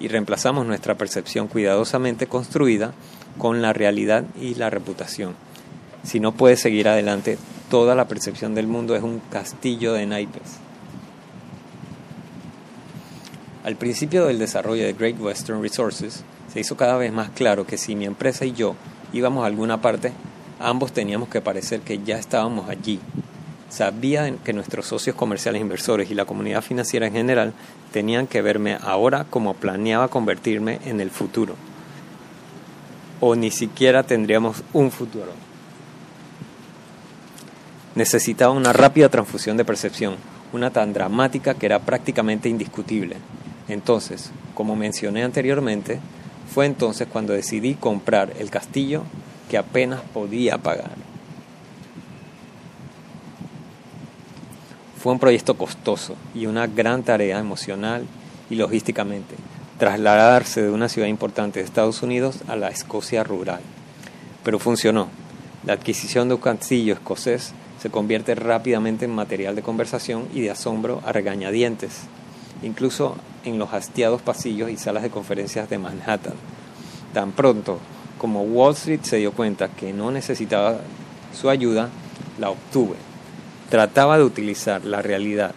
y 0.00 0.08
reemplazamos 0.08 0.66
nuestra 0.66 0.96
percepción 0.96 1.48
cuidadosamente 1.48 2.26
construida 2.26 2.92
con 3.38 3.62
la 3.62 3.72
realidad 3.72 4.24
y 4.40 4.54
la 4.54 4.70
reputación. 4.70 5.34
Si 6.02 6.18
no 6.18 6.32
puede 6.32 6.56
seguir 6.56 6.88
adelante, 6.88 7.38
toda 7.70 7.94
la 7.94 8.08
percepción 8.08 8.54
del 8.54 8.66
mundo 8.66 8.96
es 8.96 9.02
un 9.02 9.20
castillo 9.30 9.92
de 9.92 10.06
naipes. 10.06 10.63
Al 13.64 13.76
principio 13.76 14.26
del 14.26 14.38
desarrollo 14.38 14.84
de 14.84 14.92
Great 14.92 15.18
Western 15.18 15.62
Resources, 15.62 16.22
se 16.52 16.60
hizo 16.60 16.76
cada 16.76 16.98
vez 16.98 17.10
más 17.14 17.30
claro 17.30 17.66
que 17.66 17.78
si 17.78 17.96
mi 17.96 18.04
empresa 18.04 18.44
y 18.44 18.52
yo 18.52 18.76
íbamos 19.14 19.42
a 19.42 19.46
alguna 19.46 19.80
parte, 19.80 20.12
ambos 20.60 20.92
teníamos 20.92 21.30
que 21.30 21.40
parecer 21.40 21.80
que 21.80 21.98
ya 22.04 22.18
estábamos 22.18 22.68
allí. 22.68 23.00
Sabía 23.70 24.30
que 24.44 24.52
nuestros 24.52 24.86
socios 24.86 25.16
comerciales 25.16 25.62
inversores 25.62 26.10
y 26.10 26.14
la 26.14 26.26
comunidad 26.26 26.60
financiera 26.60 27.06
en 27.06 27.14
general 27.14 27.54
tenían 27.90 28.26
que 28.26 28.42
verme 28.42 28.76
ahora 28.82 29.24
como 29.30 29.54
planeaba 29.54 30.08
convertirme 30.08 30.80
en 30.84 31.00
el 31.00 31.10
futuro. 31.10 31.54
O 33.20 33.34
ni 33.34 33.50
siquiera 33.50 34.02
tendríamos 34.02 34.62
un 34.74 34.90
futuro. 34.90 35.32
Necesitaba 37.94 38.52
una 38.52 38.74
rápida 38.74 39.08
transfusión 39.08 39.56
de 39.56 39.64
percepción, 39.64 40.16
una 40.52 40.70
tan 40.70 40.92
dramática 40.92 41.54
que 41.54 41.64
era 41.64 41.78
prácticamente 41.78 42.50
indiscutible. 42.50 43.16
Entonces, 43.68 44.30
como 44.54 44.76
mencioné 44.76 45.24
anteriormente, 45.24 46.00
fue 46.52 46.66
entonces 46.66 47.08
cuando 47.10 47.32
decidí 47.32 47.74
comprar 47.74 48.32
el 48.38 48.50
castillo 48.50 49.04
que 49.48 49.58
apenas 49.58 50.00
podía 50.12 50.58
pagar. 50.58 50.92
Fue 54.98 55.12
un 55.12 55.18
proyecto 55.18 55.56
costoso 55.56 56.16
y 56.34 56.46
una 56.46 56.66
gran 56.66 57.02
tarea 57.02 57.38
emocional 57.38 58.06
y 58.48 58.54
logísticamente, 58.54 59.34
trasladarse 59.78 60.62
de 60.62 60.70
una 60.70 60.88
ciudad 60.88 61.08
importante 61.08 61.58
de 61.58 61.64
Estados 61.64 62.02
Unidos 62.02 62.40
a 62.48 62.56
la 62.56 62.68
Escocia 62.68 63.24
rural. 63.24 63.60
Pero 64.42 64.58
funcionó. 64.58 65.08
La 65.66 65.72
adquisición 65.72 66.28
de 66.28 66.34
un 66.34 66.40
castillo 66.40 66.94
escocés 66.94 67.52
se 67.80 67.90
convierte 67.90 68.34
rápidamente 68.34 69.06
en 69.06 69.10
material 69.10 69.56
de 69.56 69.62
conversación 69.62 70.28
y 70.32 70.40
de 70.40 70.50
asombro 70.50 71.02
a 71.04 71.12
regañadientes, 71.12 72.02
incluso 72.64 73.16
en 73.44 73.58
los 73.58 73.72
hastiados 73.72 74.22
pasillos 74.22 74.70
y 74.70 74.76
salas 74.76 75.02
de 75.02 75.10
conferencias 75.10 75.68
de 75.68 75.78
Manhattan. 75.78 76.34
Tan 77.12 77.32
pronto 77.32 77.78
como 78.18 78.42
Wall 78.42 78.72
Street 78.72 79.00
se 79.02 79.18
dio 79.18 79.32
cuenta 79.32 79.68
que 79.68 79.92
no 79.92 80.10
necesitaba 80.10 80.78
su 81.32 81.50
ayuda, 81.50 81.90
la 82.38 82.50
obtuve. 82.50 82.96
Trataba 83.70 84.18
de 84.18 84.24
utilizar 84.24 84.84
la 84.84 85.02
realidad, 85.02 85.54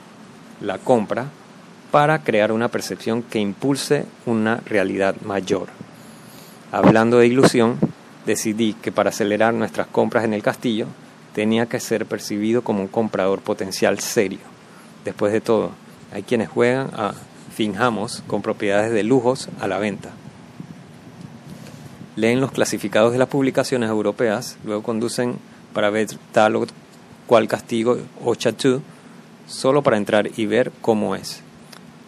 la 0.62 0.78
compra, 0.78 1.30
para 1.92 2.24
crear 2.24 2.52
una 2.52 2.68
percepción 2.68 3.24
que 3.24 3.40
impulse 3.40 4.06
una 4.26 4.58
realidad 4.66 5.16
mayor. 5.22 5.68
Hablando 6.72 7.20
de 7.20 7.28
ilusión, 7.28 7.78
decidí 8.26 8.74
que 8.74 8.92
para 8.92 9.10
acelerar 9.10 9.54
nuestras 9.54 9.88
compras 9.88 10.26
en 10.26 10.34
el 10.34 10.44
castillo 10.44 10.88
tenía 11.34 11.68
que 11.68 11.80
ser 11.80 12.06
percibido 12.06 12.64
como 12.64 12.82
un 12.82 12.88
comprador 12.88 13.42
potencial 13.42 14.00
serio. 14.00 14.40
Después 15.06 15.32
de 15.32 15.40
todo, 15.40 15.72
hay 16.12 16.24
quienes 16.24 16.50
juegan 16.50 16.90
a 16.94 17.14
finjamos 17.54 18.24
con 18.28 18.42
propiedades 18.42 18.92
de 18.92 19.04
lujos 19.04 19.50
a 19.60 19.68
la 19.68 19.80
venta. 19.80 20.12
Leen 22.16 22.42
los 22.42 22.52
clasificados 22.52 23.14
de 23.14 23.20
las 23.20 23.30
publicaciones 23.30 23.90
europeas, 23.90 24.58
luego 24.64 24.84
conducen 24.84 25.38
para 25.74 25.90
ver 25.90 26.08
tal 26.32 26.56
o 26.56 26.68
cual 27.26 27.48
castigo 27.48 27.98
o 28.24 28.36
chatú, 28.36 28.82
solo 29.48 29.82
para 29.82 29.98
entrar 29.98 30.30
y 30.38 30.46
ver 30.46 30.72
cómo 30.82 31.16
es. 31.16 31.42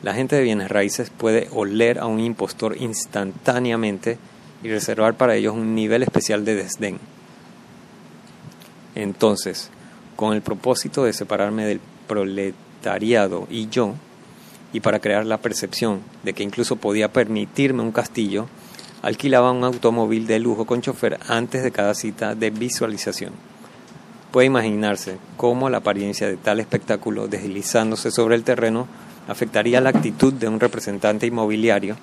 La 0.02 0.14
gente 0.14 0.36
de 0.36 0.44
bienes 0.44 0.70
raíces 0.70 1.10
puede 1.10 1.50
oler 1.52 2.00
a 2.00 2.06
un 2.06 2.20
impostor 2.20 2.78
instantáneamente 2.78 4.18
y 4.64 4.70
reservar 4.70 5.16
para 5.16 5.36
ellos 5.36 5.56
un 5.56 5.76
nivel 5.76 6.04
especial 6.04 6.46
de 6.46 6.56
desdén. 6.56 7.00
Entonces, 8.96 9.70
con 10.16 10.34
el 10.34 10.42
propósito 10.42 11.04
de 11.04 11.14
separarme 11.14 11.66
del 11.66 11.82
proletariado 12.08 12.69
y 13.50 13.70
yo, 13.70 13.94
y 14.72 14.80
para 14.80 15.00
crear 15.00 15.26
la 15.26 15.38
percepción 15.38 16.02
de 16.24 16.34
que 16.34 16.44
incluso 16.44 16.76
podía 16.76 17.12
permitirme 17.12 17.84
un 17.84 17.92
castillo, 17.92 18.48
alquilaba 19.02 19.52
un 19.52 19.64
automóvil 19.64 20.28
de 20.28 20.40
lujo 20.40 20.66
con 20.66 20.82
chofer 20.82 21.20
antes 21.28 21.64
de 21.64 21.72
cada 21.72 21.94
cita 21.94 22.36
de 22.36 22.50
visualización. 22.50 23.34
Puede 24.32 24.48
imaginarse 24.48 25.18
cómo 25.38 25.70
la 25.70 25.80
apariencia 25.80 26.28
de 26.28 26.38
tal 26.38 26.60
espectáculo 26.60 27.28
deslizándose 27.28 28.12
sobre 28.12 28.36
el 28.36 28.44
terreno 28.44 28.88
afectaría 29.28 29.82
la 29.82 29.90
actitud 29.90 30.34
de 30.34 30.48
un 30.48 30.60
representante 30.60 31.26
inmobiliario. 31.26 31.96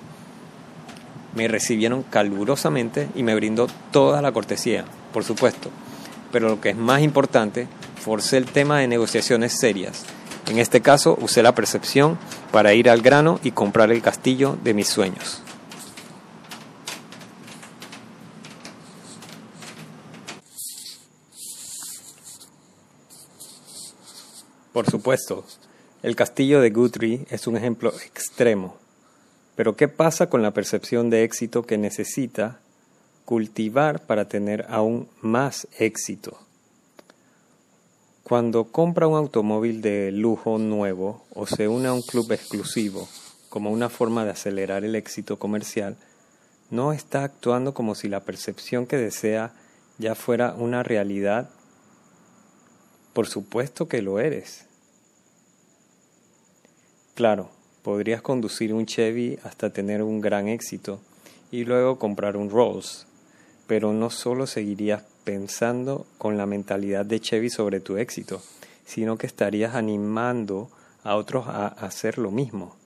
Me 1.35 1.47
recibieron 1.47 2.03
calurosamente 2.03 3.07
y 3.15 3.23
me 3.23 3.35
brindó 3.35 3.67
toda 3.91 4.21
la 4.21 4.31
cortesía, 4.31 4.85
por 5.13 5.23
supuesto. 5.23 5.69
Pero 6.31 6.49
lo 6.49 6.59
que 6.59 6.71
es 6.71 6.77
más 6.77 7.01
importante, 7.01 7.67
forcé 8.01 8.37
el 8.37 8.45
tema 8.45 8.79
de 8.79 8.87
negociaciones 8.87 9.53
serias 9.57 10.05
en 10.47 10.59
este 10.59 10.81
caso 10.81 11.17
usé 11.21 11.43
la 11.43 11.53
percepción 11.53 12.17
para 12.51 12.73
ir 12.73 12.89
al 12.89 13.01
grano 13.01 13.39
y 13.43 13.51
comprar 13.51 13.91
el 13.91 14.01
castillo 14.01 14.57
de 14.63 14.73
mis 14.73 14.87
sueños. 14.87 15.41
Por 24.71 24.89
supuesto, 24.89 25.43
el 26.03 26.15
castillo 26.15 26.61
de 26.61 26.69
Guthrie 26.69 27.25
es 27.31 27.47
un 27.47 27.57
ejemplo 27.57 27.91
extremo. 28.05 28.77
Pero 29.55 29.75
¿qué 29.75 29.87
pasa 29.87 30.29
con 30.29 30.43
la 30.43 30.51
percepción 30.51 31.09
de 31.09 31.23
éxito 31.23 31.63
que 31.63 31.79
necesita 31.79 32.59
cultivar 33.25 34.05
para 34.05 34.27
tener 34.29 34.67
aún 34.69 35.09
más 35.19 35.67
éxito? 35.79 36.46
Cuando 38.27 38.65
compra 38.73 39.07
un 39.07 39.15
automóvil 39.15 39.81
de 39.81 40.11
lujo 40.11 40.57
nuevo 40.57 41.23
o 41.33 41.47
se 41.47 41.69
une 41.69 41.87
a 41.87 41.93
un 41.93 42.01
club 42.01 42.29
exclusivo 42.33 43.07
como 43.47 43.71
una 43.71 43.87
forma 43.87 44.25
de 44.25 44.31
acelerar 44.31 44.83
el 44.83 44.95
éxito 44.95 45.39
comercial, 45.39 45.95
no 46.69 46.91
está 46.91 47.23
actuando 47.23 47.73
como 47.73 47.95
si 47.95 48.09
la 48.09 48.25
percepción 48.25 48.85
que 48.85 48.97
desea 48.97 49.53
ya 49.97 50.13
fuera 50.13 50.53
una 50.55 50.83
realidad. 50.83 51.49
Por 53.13 53.27
supuesto 53.27 53.87
que 53.87 54.01
lo 54.01 54.19
eres. 54.19 54.65
Claro, 57.15 57.49
podrías 57.81 58.21
conducir 58.21 58.73
un 58.73 58.85
Chevy 58.87 59.39
hasta 59.45 59.71
tener 59.71 60.03
un 60.03 60.19
gran 60.19 60.49
éxito 60.49 60.99
y 61.49 61.63
luego 61.63 61.97
comprar 61.97 62.35
un 62.35 62.49
Rolls. 62.49 63.07
Pero 63.67 63.93
no 63.93 64.09
solo 64.09 64.47
seguirías 64.47 65.03
pensando 65.27 66.07
con 66.17 66.37
la 66.37 66.45
mentalidad 66.45 67.05
de 67.05 67.19
Chevy 67.19 67.49
sobre 67.49 67.81
tu 67.81 67.97
éxito, 67.97 68.41
sino 68.85 69.17
que 69.17 69.27
estarías 69.27 69.75
animando 69.75 70.69
a 71.03 71.17
otros 71.17 71.47
a 71.49 71.67
hacer 71.67 72.17
lo 72.17 72.31
mismo. 72.31 72.77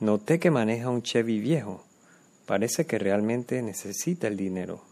Noté 0.00 0.40
que 0.40 0.50
maneja 0.50 0.90
un 0.90 1.02
Chevy 1.02 1.38
viejo. 1.38 1.84
Parece 2.46 2.84
que 2.86 2.98
realmente 2.98 3.62
necesita 3.62 4.26
el 4.26 4.36
dinero. 4.36 4.82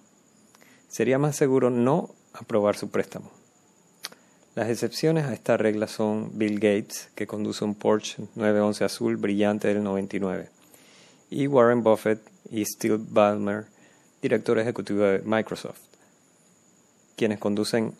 Sería 0.87 1.19
más 1.19 1.35
seguro 1.35 1.71
no 1.71 2.11
aprobar 2.33 2.77
su 2.77 2.89
préstamo. 2.89 3.33
Las 4.55 4.71
excepciones 4.71 5.25
a 5.25 5.35
esta 5.35 5.57
regla 5.57 5.89
son 5.89 6.39
Bill 6.39 6.61
Gates, 6.61 7.09
que 7.17 7.27
conduce 7.27 7.65
un 7.65 7.75
Porsche 7.75 8.29
911 8.37 8.85
azul 8.85 9.17
brillante 9.17 9.67
del 9.67 9.83
99, 9.83 10.51
y 11.31 11.49
Warren 11.49 11.83
Buffett 11.83 12.21
y 12.49 12.65
Steve 12.65 13.01
Ballmer, 13.01 13.65
director 14.23 14.61
ejecutivo 14.61 15.03
de 15.03 15.19
Microsoft, 15.25 15.94
quienes 17.17 17.39
conducen 17.39 17.95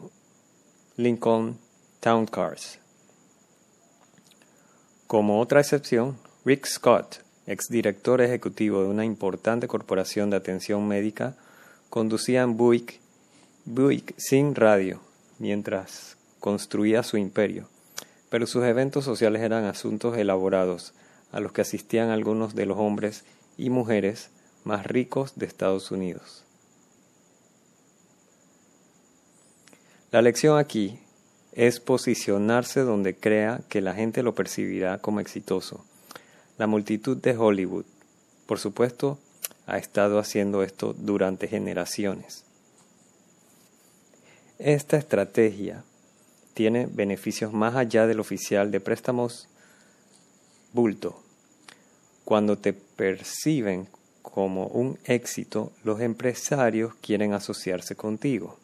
Lincoln 0.97 1.59
Town 2.01 2.27
Cars. 2.27 2.79
Como 5.07 5.41
otra 5.41 5.61
excepción, 5.61 6.17
Rick 6.45 6.67
Scott, 6.67 7.21
exdirector 7.47 8.21
ejecutivo 8.21 8.83
de 8.83 8.89
una 8.89 9.05
importante 9.05 9.69
corporación 9.69 10.31
de 10.31 10.37
atención 10.37 10.87
médica, 10.89 11.37
conducía 11.91 12.43
en 12.43 12.57
Buick, 12.57 13.01
Buick 13.65 14.15
sin 14.17 14.55
radio 14.55 15.01
mientras 15.39 16.17
construía 16.41 17.03
su 17.03 17.17
imperio, 17.17 17.69
pero 18.31 18.47
sus 18.47 18.65
eventos 18.65 19.05
sociales 19.05 19.43
eran 19.43 19.65
asuntos 19.65 20.17
elaborados 20.17 20.93
a 21.33 21.41
los 21.41 21.53
que 21.53 21.63
asistían 21.63 22.11
algunos 22.11 22.55
de 22.55 22.67
los 22.67 22.79
hombres 22.79 23.25
y 23.57 23.71
mujeres 23.71 24.31
más 24.65 24.87
ricos 24.87 25.33
de 25.37 25.47
Estados 25.47 25.91
Unidos. 25.91 26.45
La 30.15 30.23
lección 30.23 30.59
aquí 30.59 31.01
es 31.55 31.81
posicionarse 31.81 32.83
donde 32.83 33.17
crea 33.17 33.63
que 33.69 33.81
la 33.81 33.95
gente 33.95 34.23
lo 34.23 34.33
percibirá 34.33 34.99
como 34.99 35.19
exitoso. 35.19 35.85
La 36.57 36.69
multitud 36.69 37.17
de 37.17 37.37
Hollywood, 37.37 37.85
por 38.47 38.61
supuesto, 38.61 39.19
ha 39.67 39.77
estado 39.77 40.21
haciendo 40.21 40.63
esto 40.63 40.95
durante 40.97 41.49
generaciones. 41.49 42.45
Esta 44.61 44.99
estrategia 44.99 45.83
tiene 46.55 46.87
beneficios 46.87 47.53
más 47.53 47.75
allá 47.75 48.07
del 48.07 48.21
oficial 48.21 48.71
de 48.71 48.79
préstamos 48.79 49.49
bulto. 50.73 51.21
Cuando 52.25 52.57
te 52.57 52.73
perciben 52.73 53.89
como 54.23 54.69
un 54.69 54.97
éxito, 55.07 55.73
los 55.83 56.01
empresarios 56.01 56.95
quieren 57.01 57.33
asociarse 57.33 57.97
contigo. 57.97 58.61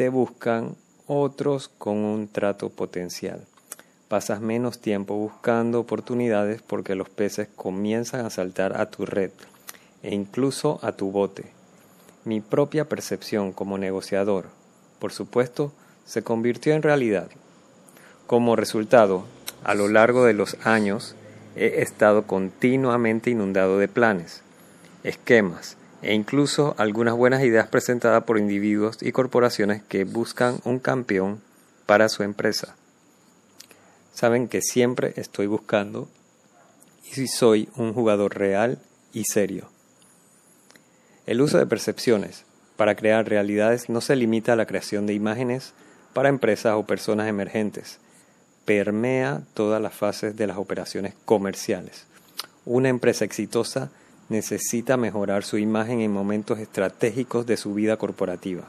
Te 0.00 0.08
buscan 0.08 0.76
otros 1.06 1.68
con 1.68 1.98
un 1.98 2.26
trato 2.26 2.70
potencial. 2.70 3.44
Pasas 4.08 4.40
menos 4.40 4.78
tiempo 4.78 5.14
buscando 5.14 5.78
oportunidades 5.78 6.62
porque 6.62 6.94
los 6.94 7.10
peces 7.10 7.48
comienzan 7.54 8.24
a 8.24 8.30
saltar 8.30 8.80
a 8.80 8.86
tu 8.86 9.04
red 9.04 9.30
e 10.02 10.14
incluso 10.14 10.80
a 10.80 10.92
tu 10.92 11.10
bote. 11.10 11.52
Mi 12.24 12.40
propia 12.40 12.88
percepción 12.88 13.52
como 13.52 13.76
negociador, 13.76 14.46
por 15.00 15.12
supuesto, 15.12 15.70
se 16.06 16.22
convirtió 16.22 16.72
en 16.72 16.80
realidad. 16.80 17.28
Como 18.26 18.56
resultado, 18.56 19.26
a 19.64 19.74
lo 19.74 19.86
largo 19.88 20.24
de 20.24 20.32
los 20.32 20.56
años, 20.64 21.14
he 21.56 21.82
estado 21.82 22.26
continuamente 22.26 23.28
inundado 23.28 23.76
de 23.76 23.88
planes, 23.88 24.40
esquemas, 25.04 25.76
e 26.02 26.14
incluso 26.14 26.74
algunas 26.78 27.14
buenas 27.14 27.42
ideas 27.42 27.68
presentadas 27.68 28.24
por 28.24 28.38
individuos 28.38 28.98
y 29.02 29.12
corporaciones 29.12 29.82
que 29.82 30.04
buscan 30.04 30.60
un 30.64 30.78
campeón 30.78 31.40
para 31.86 32.08
su 32.08 32.22
empresa. 32.22 32.76
Saben 34.12 34.48
que 34.48 34.62
siempre 34.62 35.12
estoy 35.16 35.46
buscando 35.46 36.08
y 37.16 37.26
soy 37.26 37.68
un 37.76 37.92
jugador 37.92 38.36
real 38.36 38.78
y 39.12 39.24
serio. 39.24 39.68
El 41.26 41.40
uso 41.40 41.58
de 41.58 41.66
percepciones 41.66 42.44
para 42.76 42.94
crear 42.94 43.28
realidades 43.28 43.88
no 43.88 44.00
se 44.00 44.16
limita 44.16 44.54
a 44.54 44.56
la 44.56 44.66
creación 44.66 45.06
de 45.06 45.14
imágenes 45.14 45.74
para 46.14 46.28
empresas 46.28 46.74
o 46.76 46.86
personas 46.86 47.28
emergentes, 47.28 47.98
permea 48.64 49.42
todas 49.54 49.80
las 49.82 49.94
fases 49.94 50.36
de 50.36 50.46
las 50.46 50.56
operaciones 50.56 51.14
comerciales. 51.24 52.06
Una 52.64 52.88
empresa 52.88 53.24
exitosa 53.24 53.90
necesita 54.30 54.96
mejorar 54.96 55.44
su 55.44 55.58
imagen 55.58 56.00
en 56.00 56.12
momentos 56.12 56.58
estratégicos 56.58 57.46
de 57.46 57.58
su 57.58 57.74
vida 57.74 57.98
corporativa. 57.98 58.62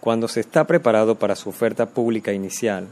Cuando 0.00 0.28
se 0.28 0.40
está 0.40 0.64
preparado 0.64 1.16
para 1.16 1.34
su 1.34 1.48
oferta 1.48 1.86
pública 1.86 2.32
inicial, 2.32 2.86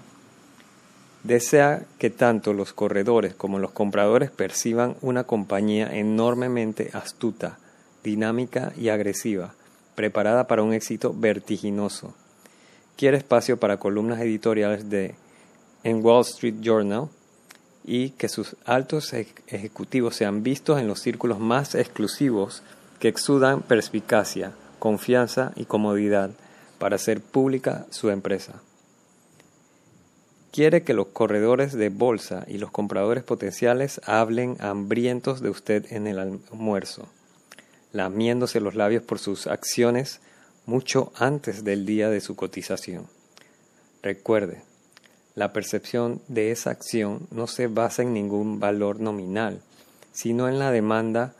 desea 1.23 1.85
que 1.99 2.11
tanto 2.11 2.53
los 2.53 2.73
corredores 2.73 3.35
como 3.35 3.59
los 3.59 3.71
compradores 3.71 4.31
perciban 4.31 4.97
una 5.01 5.25
compañía 5.25 5.95
enormemente 5.95 6.91
astuta, 6.93 7.59
dinámica 8.03 8.73
y 8.77 8.89
agresiva, 8.89 9.55
preparada 9.95 10.47
para 10.47 10.63
un 10.63 10.73
éxito 10.73 11.15
vertiginoso. 11.17 12.15
Quiere 12.97 13.19
espacio 13.19 13.59
para 13.59 13.77
columnas 13.77 14.21
editoriales 14.21 14.91
de 14.91 15.15
en 15.85 16.05
Wall 16.05 16.23
Street 16.23 16.57
Journal, 16.63 17.09
y 17.85 18.11
que 18.11 18.29
sus 18.29 18.57
altos 18.65 19.13
ejecutivos 19.13 20.17
sean 20.17 20.43
vistos 20.43 20.81
en 20.81 20.89
los 20.89 21.01
círculos 21.01 21.39
más 21.39 21.75
exclusivos 21.75 22.63
que 22.99 23.09
exudan 23.09 23.61
perspicacia, 23.61 24.53
confianza 24.79 25.53
y 25.55 25.67
comodidad 25.67 26.31
para 26.79 26.97
hacer 26.97 27.21
pública 27.21 27.87
su 27.91 28.11
empresa. 28.11 28.63
Quiere 30.51 30.85
que 30.85 30.95
los 30.95 31.09
corredores 31.09 31.73
de 31.73 31.89
bolsa 31.89 32.45
y 32.47 32.59
los 32.59 32.71
compradores 32.71 33.25
potenciales 33.25 34.01
hablen 34.07 34.57
hambrientos 34.61 35.41
de 35.41 35.51
usted 35.51 35.93
en 35.93 36.07
el 36.07 36.19
almuerzo, 36.19 37.09
lamiéndose 37.93 38.61
los 38.61 38.75
labios 38.75 39.03
por 39.03 39.19
sus 39.19 39.47
acciones 39.47 40.21
mucho 40.65 41.13
antes 41.17 41.65
del 41.65 41.85
día 41.85 42.09
de 42.09 42.21
su 42.21 42.37
cotización. 42.37 43.09
Recuerde, 44.03 44.63
la 45.35 45.53
percepción 45.53 46.21
de 46.29 46.51
esa 46.51 46.71
acción 46.71 47.27
no 47.31 47.47
se 47.47 47.67
basa 47.67 48.03
en 48.03 48.13
ningún 48.13 48.61
valor 48.61 49.01
nominal, 49.01 49.61
sino 50.13 50.49
en 50.49 50.59
la 50.59 50.71
demanda 50.71 51.35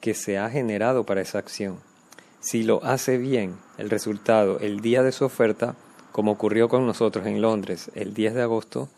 que 0.00 0.14
se 0.14 0.38
ha 0.38 0.48
generado 0.50 1.04
para 1.04 1.20
esa 1.20 1.38
acción. 1.38 1.78
Si 2.40 2.62
lo 2.62 2.84
hace 2.84 3.18
bien, 3.18 3.56
el 3.78 3.90
resultado 3.90 4.58
el 4.60 4.80
día 4.80 5.02
de 5.02 5.12
su 5.12 5.24
oferta, 5.24 5.76
como 6.12 6.32
ocurrió 6.32 6.68
con 6.68 6.86
nosotros 6.86 7.26
en 7.26 7.42
Londres 7.42 7.90
el 7.94 8.14
10 8.14 8.34
de 8.34 8.42
agosto, 8.42 8.88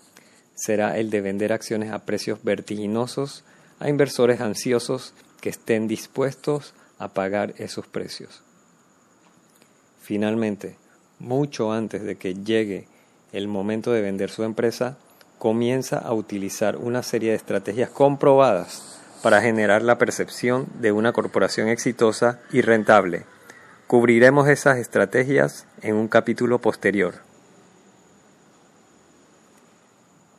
será 0.55 0.99
el 0.99 1.11
de 1.11 1.21
vender 1.21 1.53
acciones 1.53 1.93
a 1.93 2.05
precios 2.05 2.43
vertiginosos 2.43 3.45
a 3.79 3.89
inversores 3.89 4.41
ansiosos 4.41 5.13
que 5.41 5.51
estén 5.51 5.87
dispuestos 5.87 6.75
a 6.99 7.09
pagar 7.09 7.55
esos 7.59 7.87
precios. 7.87 8.43
Finalmente, 10.01 10.77
mucho 11.19 11.73
antes 11.73 12.03
de 12.03 12.17
que 12.17 12.35
llegue 12.35 12.89
el 13.33 13.49
momento 13.49 13.93
de 13.93 14.03
vender 14.03 14.31
su 14.31 14.45
empresa, 14.45 14.97
comienza 15.39 15.99
a 15.99 16.13
utilizar 16.13 16.77
una 16.77 17.03
serie 17.03 17.31
de 17.31 17.37
estrategias 17.37 17.91
comprobadas 17.91 19.01
para 19.23 19.43
generar 19.43 19.83
la 19.83 19.99
percepción 19.99 20.67
de 20.81 20.93
una 20.93 21.13
corporación 21.13 21.69
exitosa 21.69 22.41
y 22.53 22.61
rentable. 22.61 23.25
Cubriremos 23.87 24.49
esas 24.49 24.79
estrategias 24.79 25.67
en 25.83 25.97
un 25.97 26.09
capítulo 26.09 26.61
posterior. 26.61 27.15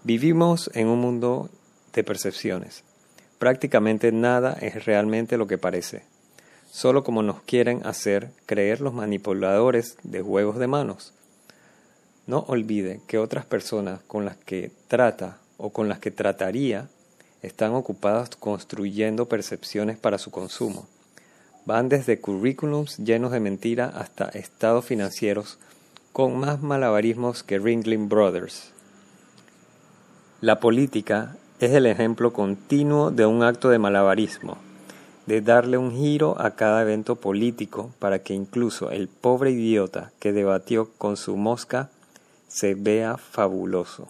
Vivimos 0.04 0.72
en 0.74 0.88
un 0.88 1.00
mundo 1.00 1.50
de 1.94 2.04
percepciones. 2.04 2.84
Prácticamente 3.40 4.12
nada 4.12 4.54
es 4.62 4.86
realmente 4.86 5.38
lo 5.38 5.48
que 5.48 5.58
parece, 5.58 6.04
solo 6.72 7.04
como 7.04 7.24
nos 7.24 7.42
quieren 7.42 7.86
hacer 7.86 8.32
creer 8.46 8.82
los 8.82 8.94
manipuladores 8.94 9.98
de 10.04 10.22
juegos 10.22 10.58
de 10.58 10.68
manos. 10.68 11.14
No 12.28 12.40
olvide 12.50 13.00
que 13.08 13.18
otras 13.18 13.46
personas 13.46 14.02
con 14.06 14.26
las 14.26 14.36
que 14.36 14.70
trata 14.90 15.38
o 15.58 15.72
con 15.72 15.88
las 15.88 16.00
que 16.00 16.12
trataría 16.12 16.90
están 17.42 17.74
ocupadas 17.74 18.30
construyendo 18.36 19.28
percepciones 19.28 19.98
para 19.98 20.18
su 20.18 20.30
consumo. 20.30 20.88
Van 21.66 21.88
desde 21.88 22.20
currículums 22.20 22.98
llenos 22.98 23.32
de 23.32 23.40
mentira 23.40 23.86
hasta 23.96 24.28
estados 24.30 24.84
financieros 24.84 25.58
con 26.12 26.38
más 26.38 26.62
malabarismos 26.62 27.44
que 27.44 27.60
Ringling 27.60 28.10
Brothers. 28.10 28.72
La 30.42 30.60
política 30.60 31.38
es 31.60 31.72
el 31.72 31.86
ejemplo 31.86 32.34
continuo 32.34 33.10
de 33.10 33.26
un 33.26 33.42
acto 33.42 33.70
de 33.70 33.80
malabarismo, 33.80 34.58
de 35.28 35.42
darle 35.42 35.78
un 35.78 35.92
giro 35.92 36.40
a 36.42 36.52
cada 36.52 36.82
evento 36.82 37.16
político 37.16 37.92
para 38.00 38.20
que 38.20 38.34
incluso 38.34 38.92
el 38.92 39.08
pobre 39.08 39.52
idiota 39.52 40.12
que 40.20 40.34
debatió 40.34 40.90
con 40.98 41.16
su 41.16 41.38
mosca 41.38 41.90
se 42.48 42.76
vea 42.76 43.18
fabuloso. 43.18 44.08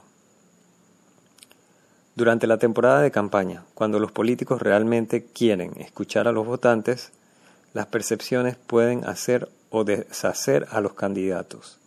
Durante 2.16 2.48
la 2.48 2.58
temporada 2.58 3.02
de 3.02 3.12
campaña, 3.12 3.64
cuando 3.76 4.00
los 4.00 4.12
políticos 4.12 4.62
realmente 4.62 5.26
quieren 5.26 5.80
escuchar 5.80 6.28
a 6.28 6.32
los 6.32 6.48
votantes, 6.48 7.12
las 7.74 7.86
percepciones 7.86 8.56
pueden 8.56 9.06
hacer 9.06 9.50
o 9.70 9.84
deshacer 9.84 10.68
a 10.72 10.82
los 10.82 10.94
candidatos. 10.94 11.78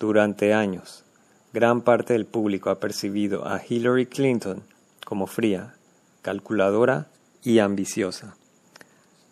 Durante 0.00 0.52
años, 0.52 1.04
gran 1.52 1.82
parte 1.82 2.12
del 2.14 2.26
público 2.26 2.70
ha 2.70 2.80
percibido 2.80 3.46
a 3.46 3.60
Hillary 3.64 4.06
Clinton 4.06 4.62
como 5.04 5.26
fría, 5.26 5.74
calculadora 6.22 7.06
y 7.42 7.60
ambiciosa. 7.60 8.36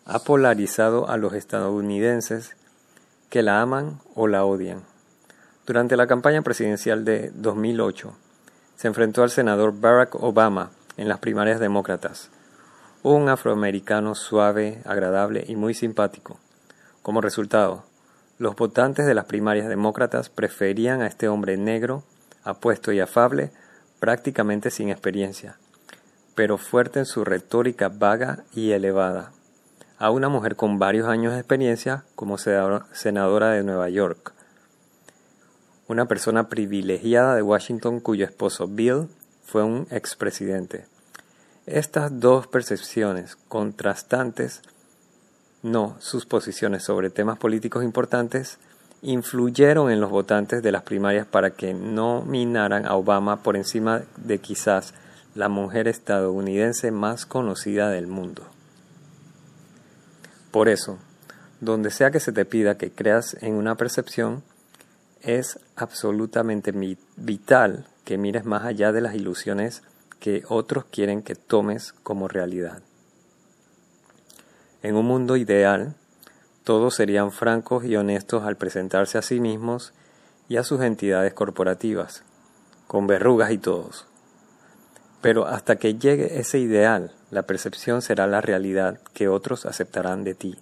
Ha 0.05 0.19
polarizado 0.19 1.09
a 1.09 1.17
los 1.17 1.33
estadounidenses 1.33 2.55
que 3.29 3.43
la 3.43 3.61
aman 3.61 3.99
o 4.15 4.27
la 4.27 4.45
odian. 4.45 4.83
Durante 5.67 5.97
la 5.97 6.07
campaña 6.07 6.43
presidencial 6.43 7.03
de 7.03 7.29
2008, 7.35 8.13
se 8.77 8.87
enfrentó 8.87 9.21
al 9.21 9.29
senador 9.29 9.77
Barack 9.77 10.15
Obama 10.15 10.71
en 10.95 11.09
las 11.09 11.19
primarias 11.19 11.59
demócratas, 11.59 12.29
un 13.03 13.27
afroamericano 13.27 14.15
suave, 14.15 14.81
agradable 14.85 15.43
y 15.45 15.57
muy 15.57 15.73
simpático. 15.73 16.39
Como 17.01 17.19
resultado, 17.19 17.83
los 18.39 18.55
votantes 18.55 19.05
de 19.05 19.13
las 19.13 19.25
primarias 19.25 19.67
demócratas 19.67 20.29
preferían 20.29 21.01
a 21.01 21.07
este 21.07 21.27
hombre 21.27 21.57
negro, 21.57 22.01
apuesto 22.45 22.93
y 22.93 23.01
afable, 23.01 23.51
prácticamente 23.99 24.71
sin 24.71 24.87
experiencia, 24.87 25.57
pero 26.33 26.57
fuerte 26.57 26.99
en 26.99 27.05
su 27.05 27.25
retórica 27.25 27.89
vaga 27.89 28.45
y 28.53 28.71
elevada, 28.71 29.33
a 29.99 30.11
una 30.11 30.29
mujer 30.29 30.55
con 30.55 30.79
varios 30.79 31.09
años 31.09 31.33
de 31.33 31.39
experiencia 31.39 32.05
como 32.15 32.37
senadora 32.37 33.49
de 33.49 33.63
Nueva 33.63 33.89
York, 33.89 34.36
una 35.87 36.07
persona 36.07 36.49
privilegiada 36.49 37.35
de 37.35 37.41
Washington 37.41 37.99
cuyo 37.99 38.25
esposo 38.25 38.67
Bill 38.67 39.07
fue 39.45 39.63
un 39.63 39.87
expresidente. 39.89 40.85
Estas 41.65 42.19
dos 42.19 42.47
percepciones 42.47 43.35
contrastantes, 43.47 44.61
no 45.63 45.95
sus 45.99 46.25
posiciones 46.25 46.83
sobre 46.83 47.09
temas 47.09 47.37
políticos 47.37 47.83
importantes, 47.83 48.57
influyeron 49.01 49.91
en 49.91 50.01
los 50.01 50.09
votantes 50.09 50.63
de 50.63 50.71
las 50.71 50.83
primarias 50.83 51.27
para 51.27 51.51
que 51.51 51.73
no 51.73 52.23
minaran 52.23 52.85
a 52.85 52.95
Obama 52.95 53.43
por 53.43 53.55
encima 53.55 54.03
de 54.17 54.39
quizás 54.39 54.93
la 55.35 55.49
mujer 55.49 55.87
estadounidense 55.87 56.91
más 56.91 57.25
conocida 57.25 57.89
del 57.89 58.07
mundo. 58.07 58.43
Por 60.51 60.67
eso, 60.67 60.97
donde 61.61 61.91
sea 61.91 62.11
que 62.11 62.19
se 62.19 62.31
te 62.31 62.45
pida 62.45 62.77
que 62.77 62.91
creas 62.91 63.37
en 63.41 63.53
una 63.53 63.75
percepción, 63.75 64.43
es 65.21 65.59
absolutamente 65.75 66.73
vital 67.15 67.87
que 68.05 68.17
mires 68.17 68.45
más 68.45 68.63
allá 68.63 68.91
de 68.91 69.01
las 69.01 69.15
ilusiones 69.15 69.83
que 70.19 70.43
otros 70.47 70.85
quieren 70.85 71.21
que 71.21 71.35
tomes 71.35 71.93
como 72.03 72.27
realidad. 72.27 72.81
En 74.81 74.95
un 74.95 75.05
mundo 75.05 75.35
ideal, 75.37 75.95
todos 76.63 76.95
serían 76.95 77.31
francos 77.31 77.85
y 77.85 77.95
honestos 77.95 78.43
al 78.43 78.57
presentarse 78.57 79.17
a 79.17 79.21
sí 79.21 79.39
mismos 79.39 79.93
y 80.49 80.57
a 80.57 80.63
sus 80.63 80.81
entidades 80.81 81.33
corporativas, 81.33 82.23
con 82.87 83.07
verrugas 83.07 83.51
y 83.51 83.57
todos. 83.57 84.07
Pero 85.21 85.47
hasta 85.47 85.77
que 85.77 85.95
llegue 85.95 86.39
ese 86.39 86.59
ideal, 86.59 87.13
la 87.31 87.43
percepción 87.43 88.01
será 88.01 88.27
la 88.27 88.41
realidad 88.41 88.99
que 89.13 89.27
otros 89.27 89.65
aceptarán 89.65 90.23
de 90.23 90.35
ti. 90.35 90.57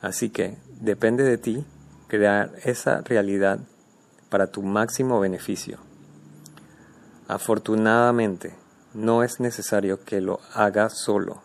Así 0.00 0.30
que 0.30 0.56
depende 0.80 1.24
de 1.24 1.38
ti 1.38 1.66
crear 2.08 2.50
esa 2.64 3.02
realidad 3.02 3.60
para 4.30 4.48
tu 4.48 4.62
máximo 4.62 5.20
beneficio. 5.20 5.78
Afortunadamente, 7.28 8.54
no 8.94 9.22
es 9.22 9.38
necesario 9.38 10.02
que 10.04 10.20
lo 10.20 10.40
haga 10.54 10.88
solo. 10.88 11.42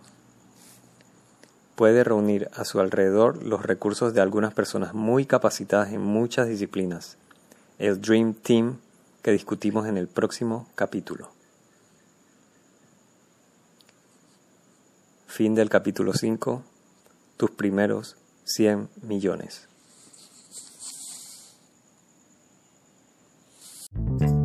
Puede 1.76 2.04
reunir 2.04 2.50
a 2.54 2.64
su 2.66 2.80
alrededor 2.80 3.44
los 3.44 3.64
recursos 3.64 4.14
de 4.14 4.22
algunas 4.22 4.54
personas 4.54 4.94
muy 4.94 5.26
capacitadas 5.26 5.92
en 5.92 6.02
muchas 6.02 6.48
disciplinas, 6.48 7.18
el 7.80 8.00
Dream 8.00 8.34
Team 8.34 8.78
que 9.22 9.32
discutimos 9.32 9.88
en 9.88 9.98
el 9.98 10.08
próximo 10.08 10.68
capítulo. 10.76 11.30
Fin 15.28 15.56
del 15.56 15.70
capítulo 15.70 16.14
5, 16.14 16.62
tus 17.38 17.52
primeros 17.52 18.18
100 18.46 18.88
millones. 19.02 19.73
Thank 23.96 24.22
you. 24.22 24.43